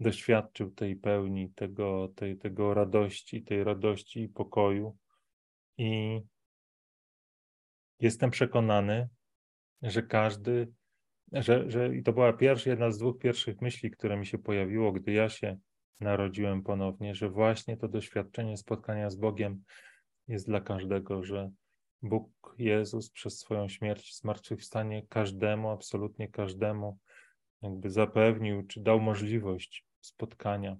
doświadczył 0.00 0.70
tej 0.70 0.96
pełni, 0.96 1.50
tego, 1.50 2.08
tej, 2.16 2.38
tego 2.38 2.74
radości, 2.74 3.42
tej 3.42 3.64
radości 3.64 4.22
i 4.22 4.28
pokoju. 4.28 4.96
I 5.78 6.20
Jestem 8.02 8.30
przekonany, 8.30 9.08
że 9.82 10.02
każdy, 10.02 10.72
że, 11.32 11.70
że 11.70 11.96
i 11.96 12.02
to 12.02 12.12
była 12.12 12.32
pierwsza, 12.32 12.70
jedna 12.70 12.90
z 12.90 12.98
dwóch 12.98 13.18
pierwszych 13.18 13.60
myśli, 13.60 13.90
które 13.90 14.16
mi 14.16 14.26
się 14.26 14.38
pojawiło, 14.38 14.92
gdy 14.92 15.12
ja 15.12 15.28
się 15.28 15.56
narodziłem 16.02 16.62
ponownie, 16.62 17.14
że 17.14 17.28
właśnie 17.28 17.76
to 17.76 17.88
doświadczenie 17.88 18.56
spotkania 18.56 19.10
z 19.10 19.16
Bogiem 19.16 19.64
jest 20.28 20.46
dla 20.46 20.60
każdego, 20.60 21.24
że 21.24 21.50
Bóg 22.02 22.54
Jezus 22.58 23.10
przez 23.10 23.38
swoją 23.38 23.68
śmierć, 23.68 24.16
zmartwychwstanie 24.16 25.06
każdemu, 25.08 25.70
absolutnie 25.70 26.28
każdemu, 26.28 26.98
jakby 27.62 27.90
zapewnił, 27.90 28.66
czy 28.66 28.80
dał 28.80 29.00
możliwość 29.00 29.86
spotkania, 30.00 30.76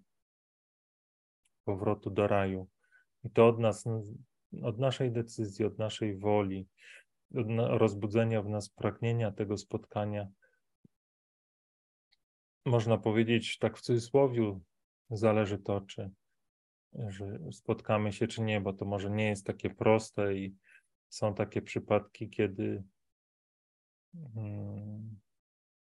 powrotu 1.64 2.10
do 2.10 2.26
raju. 2.26 2.68
I 3.24 3.30
to 3.30 3.48
od 3.48 3.58
nas, 3.58 3.84
od 4.62 4.78
naszej 4.78 5.12
decyzji, 5.12 5.64
od 5.64 5.78
naszej 5.78 6.18
woli, 6.18 6.66
rozbudzenia 7.56 8.42
w 8.42 8.48
nas 8.48 8.68
pragnienia 8.68 9.32
tego 9.32 9.56
spotkania. 9.56 10.28
Można 12.66 12.98
powiedzieć 12.98 13.58
tak 13.58 13.78
w 13.78 13.80
cudzysłowie, 13.80 14.60
zależy 15.10 15.58
to, 15.58 15.80
czy 15.80 16.10
że 17.08 17.38
spotkamy 17.52 18.12
się, 18.12 18.26
czy 18.26 18.42
nie, 18.42 18.60
bo 18.60 18.72
to 18.72 18.84
może 18.84 19.10
nie 19.10 19.28
jest 19.28 19.46
takie 19.46 19.70
proste 19.70 20.34
i 20.34 20.56
są 21.08 21.34
takie 21.34 21.62
przypadki, 21.62 22.30
kiedy 22.30 22.82
hmm, 24.34 25.20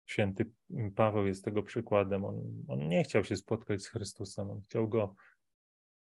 święty 0.06 0.50
Paweł 0.96 1.26
jest 1.26 1.44
tego 1.44 1.62
przykładem. 1.62 2.24
On, 2.24 2.64
on 2.68 2.88
nie 2.88 3.04
chciał 3.04 3.24
się 3.24 3.36
spotkać 3.36 3.82
z 3.82 3.88
Chrystusem, 3.88 4.50
on 4.50 4.60
chciał 4.60 4.88
go 4.88 5.14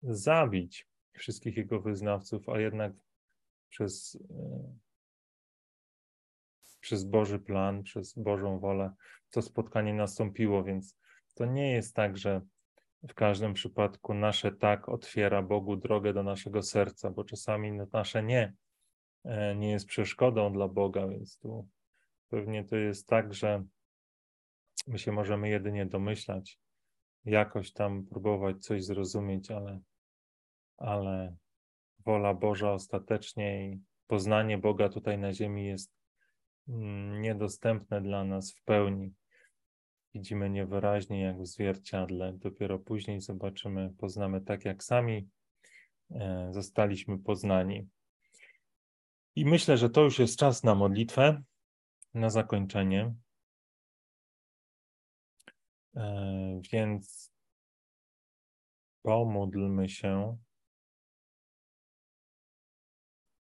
zabić, 0.03 0.87
wszystkich 1.13 1.57
jego 1.57 1.81
wyznawców, 1.81 2.49
a 2.49 2.59
jednak 2.59 2.93
przez 3.69 4.17
e, 4.29 4.75
przez 6.85 7.03
Boży 7.03 7.39
plan, 7.39 7.83
przez 7.83 8.13
Bożą 8.17 8.59
wolę 8.59 8.93
to 9.29 9.41
spotkanie 9.41 9.93
nastąpiło, 9.93 10.63
więc 10.63 10.97
to 11.33 11.45
nie 11.45 11.71
jest 11.71 11.95
tak, 11.95 12.17
że 12.17 12.41
w 13.09 13.13
każdym 13.13 13.53
przypadku 13.53 14.13
nasze 14.13 14.51
tak 14.51 14.89
otwiera 14.89 15.41
Bogu 15.41 15.75
drogę 15.75 16.13
do 16.13 16.23
naszego 16.23 16.61
serca, 16.61 17.09
bo 17.11 17.23
czasami 17.23 17.71
nasze 17.93 18.23
nie 18.23 18.53
e, 19.23 19.55
nie 19.55 19.71
jest 19.71 19.85
przeszkodą 19.85 20.53
dla 20.53 20.67
Boga, 20.67 21.07
więc 21.07 21.39
tu 21.39 21.67
pewnie 22.29 22.63
to 22.63 22.75
jest 22.75 23.07
tak, 23.07 23.33
że 23.33 23.63
my 24.87 24.99
się 24.99 25.11
możemy 25.11 25.49
jedynie 25.49 25.85
domyślać, 25.85 26.59
jakoś 27.25 27.73
tam 27.73 28.05
próbować 28.05 28.63
coś 28.63 28.83
zrozumieć, 28.83 29.51
ale, 29.51 29.79
ale 30.77 31.35
wola 32.05 32.33
Boża 32.33 32.71
ostatecznie 32.71 33.69
i 33.69 33.79
poznanie 34.07 34.57
Boga 34.57 34.89
tutaj 34.89 35.17
na 35.17 35.33
ziemi 35.33 35.65
jest 35.65 35.93
mm, 36.67 37.21
niedostępne 37.21 38.01
dla 38.01 38.23
nas 38.23 38.53
w 38.53 38.63
pełni. 38.63 39.13
Widzimy 40.15 40.49
niewyraźnie 40.49 41.21
jak 41.21 41.41
w 41.41 41.47
zwierciadle. 41.47 42.33
Dopiero 42.33 42.79
później 42.79 43.21
zobaczymy, 43.21 43.93
poznamy 43.97 44.41
tak, 44.41 44.65
jak 44.65 44.83
sami 44.83 45.29
e, 46.11 46.47
zostaliśmy 46.51 47.19
poznani. 47.19 47.89
I 49.35 49.45
myślę, 49.45 49.77
że 49.77 49.89
to 49.89 50.01
już 50.01 50.19
jest 50.19 50.39
czas 50.39 50.63
na 50.63 50.75
modlitwę, 50.75 51.43
na 52.13 52.29
zakończenie. 52.29 53.15
E, 55.95 56.61
więc 56.71 57.33
pomódlmy 59.01 59.89
się. 59.89 60.37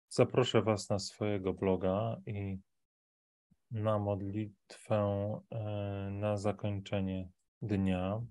Zaproszę 0.08 0.62
Was 0.62 0.90
na 0.90 0.98
swojego 0.98 1.52
bloga 1.52 2.20
i 2.26 2.58
na 3.70 3.98
modlitwę 3.98 5.40
e, 5.50 5.58
na 6.10 6.36
zakończenie 6.36 7.28
dnia. 7.62 8.22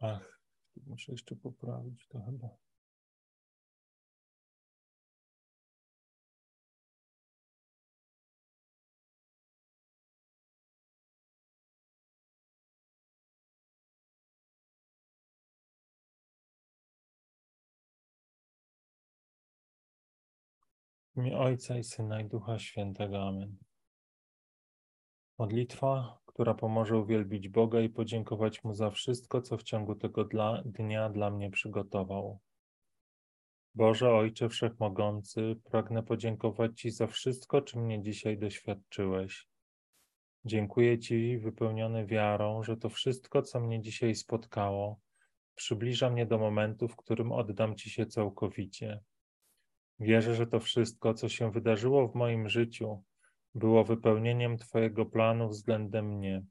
Ach, 0.00 0.39
muszę 0.90 1.12
jeszcze 1.12 1.36
poprawić 1.36 2.08
to 2.08 2.20
chyba. 2.22 2.48
Ojca 21.34 21.78
i 21.78 21.84
Syna 21.84 22.20
i 22.20 22.28
Ducha 22.28 22.58
Świętego. 22.58 23.28
Amen. 23.28 23.56
Modlitwa, 25.38 26.18
która 26.40 26.54
pomoże 26.54 26.96
uwielbić 26.96 27.48
Boga 27.48 27.80
i 27.80 27.88
podziękować 27.88 28.64
Mu 28.64 28.74
za 28.74 28.90
wszystko, 28.90 29.42
co 29.42 29.56
w 29.56 29.62
ciągu 29.62 29.94
tego 29.94 30.24
dla, 30.24 30.62
dnia 30.64 31.10
dla 31.10 31.30
mnie 31.30 31.50
przygotował. 31.50 32.40
Boże, 33.74 34.10
Ojcze 34.10 34.48
Wszechmogący, 34.48 35.56
pragnę 35.64 36.02
podziękować 36.02 36.80
Ci 36.80 36.90
za 36.90 37.06
wszystko, 37.06 37.62
czym 37.62 37.84
mnie 37.84 38.02
dzisiaj 38.02 38.38
doświadczyłeś. 38.38 39.48
Dziękuję 40.44 40.98
Ci, 40.98 41.38
wypełniony 41.38 42.06
wiarą, 42.06 42.62
że 42.62 42.76
to 42.76 42.88
wszystko, 42.88 43.42
co 43.42 43.60
mnie 43.60 43.80
dzisiaj 43.80 44.14
spotkało, 44.14 45.00
przybliża 45.54 46.10
mnie 46.10 46.26
do 46.26 46.38
momentu, 46.38 46.88
w 46.88 46.96
którym 46.96 47.32
oddam 47.32 47.76
Ci 47.76 47.90
się 47.90 48.06
całkowicie. 48.06 49.00
Wierzę, 49.98 50.34
że 50.34 50.46
to 50.46 50.60
wszystko, 50.60 51.14
co 51.14 51.28
się 51.28 51.50
wydarzyło 51.52 52.08
w 52.08 52.14
moim 52.14 52.48
życiu, 52.48 53.02
było 53.54 53.84
wypełnieniem 53.84 54.58
Twojego 54.58 55.06
planu 55.06 55.48
względem 55.48 56.06
mnie, 56.06 56.42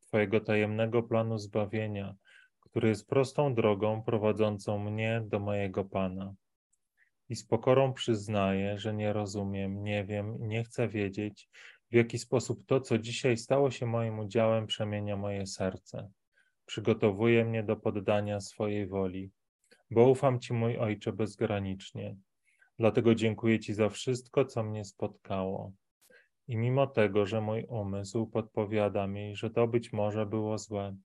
Twojego 0.00 0.40
tajemnego 0.40 1.02
planu 1.02 1.38
zbawienia, 1.38 2.14
który 2.60 2.88
jest 2.88 3.08
prostą 3.08 3.54
drogą 3.54 4.02
prowadzącą 4.02 4.78
mnie 4.78 5.22
do 5.24 5.38
mojego 5.38 5.84
Pana. 5.84 6.34
I 7.28 7.36
z 7.36 7.46
pokorą 7.46 7.92
przyznaję, 7.92 8.78
że 8.78 8.94
nie 8.94 9.12
rozumiem, 9.12 9.82
nie 9.82 10.04
wiem 10.04 10.38
i 10.38 10.46
nie 10.46 10.64
chcę 10.64 10.88
wiedzieć, 10.88 11.48
w 11.90 11.94
jaki 11.94 12.18
sposób 12.18 12.66
to, 12.66 12.80
co 12.80 12.98
dzisiaj 12.98 13.36
stało 13.36 13.70
się 13.70 13.86
moim 13.86 14.18
udziałem, 14.18 14.66
przemienia 14.66 15.16
moje 15.16 15.46
serce. 15.46 16.10
Przygotowuje 16.66 17.44
mnie 17.44 17.62
do 17.62 17.76
poddania 17.76 18.40
swojej 18.40 18.86
woli, 18.86 19.30
bo 19.90 20.10
ufam 20.10 20.40
Ci, 20.40 20.52
mój 20.52 20.78
Ojcze, 20.78 21.12
bezgranicznie. 21.12 22.16
Dlatego 22.78 23.14
dziękuję 23.14 23.60
Ci 23.60 23.74
za 23.74 23.88
wszystko, 23.88 24.44
co 24.44 24.64
mnie 24.64 24.84
spotkało. 24.84 25.72
I 26.48 26.56
mimo 26.56 26.86
tego, 26.86 27.26
że 27.26 27.40
mój 27.40 27.64
umysł 27.68 28.26
podpowiada 28.26 29.06
mi, 29.06 29.36
że 29.36 29.50
to 29.50 29.68
być 29.68 29.92
może 29.92 30.26
było 30.26 30.58
złe, 30.58 30.96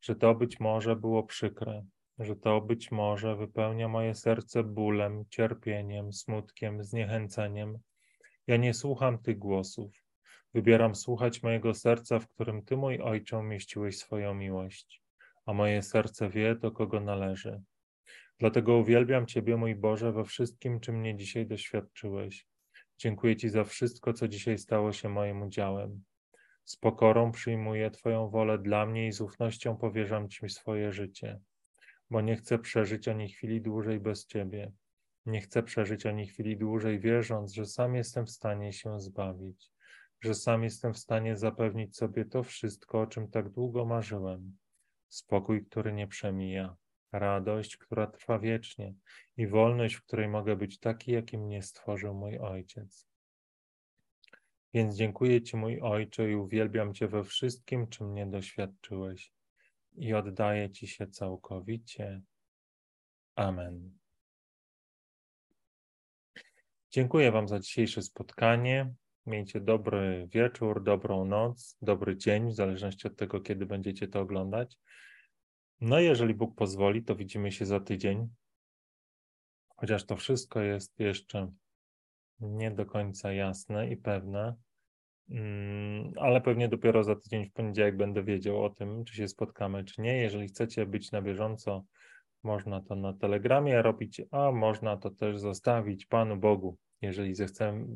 że 0.00 0.16
to 0.16 0.34
być 0.34 0.60
może 0.60 0.96
było 0.96 1.22
przykre, 1.22 1.84
że 2.18 2.36
to 2.36 2.60
być 2.60 2.90
może 2.90 3.36
wypełnia 3.36 3.88
moje 3.88 4.14
serce 4.14 4.64
bólem, 4.64 5.24
cierpieniem, 5.30 6.12
smutkiem, 6.12 6.84
zniechęceniem, 6.84 7.78
ja 8.46 8.56
nie 8.56 8.74
słucham 8.74 9.18
tych 9.18 9.38
głosów. 9.38 9.92
Wybieram 10.54 10.94
słuchać 10.94 11.42
mojego 11.42 11.74
serca, 11.74 12.18
w 12.18 12.28
którym 12.28 12.64
Ty, 12.64 12.76
mój 12.76 13.00
Ojcze, 13.00 13.38
umieściłeś 13.38 13.98
swoją 13.98 14.34
miłość, 14.34 15.02
a 15.46 15.52
moje 15.52 15.82
serce 15.82 16.30
wie, 16.30 16.54
do 16.54 16.70
kogo 16.70 17.00
należy. 17.00 17.62
Dlatego 18.38 18.76
uwielbiam 18.76 19.26
Ciebie, 19.26 19.56
mój 19.56 19.74
Boże, 19.74 20.12
we 20.12 20.24
wszystkim, 20.24 20.80
czym 20.80 21.00
mnie 21.00 21.16
dzisiaj 21.16 21.46
doświadczyłeś. 21.46 22.49
Dziękuję 23.02 23.36
Ci 23.36 23.48
za 23.48 23.64
wszystko, 23.64 24.12
co 24.12 24.28
dzisiaj 24.28 24.58
stało 24.58 24.92
się 24.92 25.08
moim 25.08 25.42
udziałem. 25.42 26.04
Z 26.64 26.76
pokorą 26.76 27.32
przyjmuję 27.32 27.90
Twoją 27.90 28.28
wolę 28.28 28.58
dla 28.58 28.86
mnie 28.86 29.06
i 29.06 29.12
z 29.12 29.20
ufnością 29.20 29.76
powierzam 29.76 30.28
Ci 30.28 30.48
swoje 30.48 30.92
życie, 30.92 31.40
bo 32.10 32.20
nie 32.20 32.36
chcę 32.36 32.58
przeżyć 32.58 33.08
ani 33.08 33.28
chwili 33.28 33.60
dłużej 33.60 34.00
bez 34.00 34.26
Ciebie. 34.26 34.72
Nie 35.26 35.40
chcę 35.40 35.62
przeżyć 35.62 36.06
ani 36.06 36.26
chwili 36.26 36.56
dłużej, 36.56 37.00
wierząc, 37.00 37.52
że 37.52 37.66
sam 37.66 37.94
jestem 37.94 38.26
w 38.26 38.30
stanie 38.30 38.72
się 38.72 39.00
zbawić, 39.00 39.70
że 40.20 40.34
sam 40.34 40.64
jestem 40.64 40.94
w 40.94 40.98
stanie 40.98 41.36
zapewnić 41.36 41.96
sobie 41.96 42.24
to 42.24 42.42
wszystko, 42.42 43.00
o 43.00 43.06
czym 43.06 43.30
tak 43.30 43.48
długo 43.50 43.84
marzyłem. 43.84 44.56
Spokój, 45.08 45.66
który 45.66 45.92
nie 45.92 46.06
przemija, 46.06 46.76
radość, 47.12 47.76
która 47.76 48.06
trwa 48.06 48.38
wiecznie 48.38 48.94
i 49.36 49.46
wolność, 49.46 49.94
w 49.94 50.02
której 50.02 50.28
mogę 50.28 50.56
być 50.56 50.78
taki, 50.78 51.12
jakim 51.12 51.40
mnie 51.40 51.62
stworzył 51.62 52.14
mój 52.14 52.38
Ojciec. 52.38 53.06
Więc 54.74 54.96
dziękuję 54.96 55.42
Ci, 55.42 55.56
mój 55.56 55.80
Ojcze, 55.80 56.30
i 56.30 56.34
uwielbiam 56.34 56.94
Cię 56.94 57.08
we 57.08 57.24
wszystkim, 57.24 57.88
czym 57.88 58.10
mnie 58.10 58.26
doświadczyłeś, 58.26 59.32
i 59.96 60.14
oddaję 60.14 60.70
Ci 60.70 60.86
się 60.86 61.06
całkowicie. 61.06 62.22
Amen. 63.34 63.98
Dziękuję 66.90 67.32
Wam 67.32 67.48
za 67.48 67.60
dzisiejsze 67.60 68.02
spotkanie. 68.02 68.94
Miejcie 69.26 69.60
dobry 69.60 70.28
wieczór, 70.32 70.82
dobrą 70.82 71.24
noc, 71.24 71.76
dobry 71.82 72.16
dzień, 72.16 72.50
w 72.50 72.54
zależności 72.54 73.06
od 73.06 73.16
tego, 73.16 73.40
kiedy 73.40 73.66
będziecie 73.66 74.08
to 74.08 74.20
oglądać. 74.20 74.78
No, 75.80 76.00
jeżeli 76.00 76.34
Bóg 76.34 76.54
pozwoli, 76.54 77.02
to 77.02 77.16
widzimy 77.16 77.52
się 77.52 77.66
za 77.66 77.80
tydzień. 77.80 78.28
Chociaż 79.76 80.06
to 80.06 80.16
wszystko 80.16 80.60
jest 80.60 81.00
jeszcze 81.00 81.52
nie 82.40 82.70
do 82.70 82.86
końca 82.86 83.32
jasne 83.32 83.90
i 83.90 83.96
pewne, 83.96 84.54
mm, 85.30 86.12
ale 86.16 86.40
pewnie 86.40 86.68
dopiero 86.68 87.04
za 87.04 87.16
tydzień 87.16 87.46
w 87.46 87.52
poniedziałek 87.52 87.96
będę 87.96 88.22
wiedział 88.24 88.64
o 88.64 88.70
tym, 88.70 89.04
czy 89.04 89.14
się 89.14 89.28
spotkamy, 89.28 89.84
czy 89.84 90.02
nie. 90.02 90.16
Jeżeli 90.16 90.48
chcecie 90.48 90.86
być 90.86 91.12
na 91.12 91.22
bieżąco, 91.22 91.84
można 92.42 92.80
to 92.80 92.96
na 92.96 93.12
Telegramie 93.12 93.82
robić, 93.82 94.22
a 94.30 94.52
można 94.52 94.96
to 94.96 95.10
też 95.10 95.38
zostawić 95.38 96.06
Panu 96.06 96.36
Bogu. 96.36 96.76
Jeżeli 97.02 97.34
zechcemy, 97.34 97.86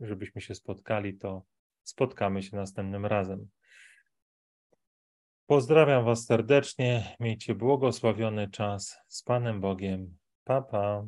żebyśmy 0.00 0.40
się 0.40 0.54
spotkali, 0.54 1.18
to 1.18 1.42
spotkamy 1.82 2.42
się 2.42 2.56
następnym 2.56 3.06
razem. 3.06 3.48
Pozdrawiam 5.46 6.04
Was 6.04 6.24
serdecznie. 6.26 7.16
Miejcie 7.20 7.54
błogosławiony 7.54 8.50
czas 8.50 8.96
z 9.08 9.22
Panem 9.22 9.60
Bogiem. 9.60 10.16
Pa, 10.44 10.62
pa. 10.62 11.06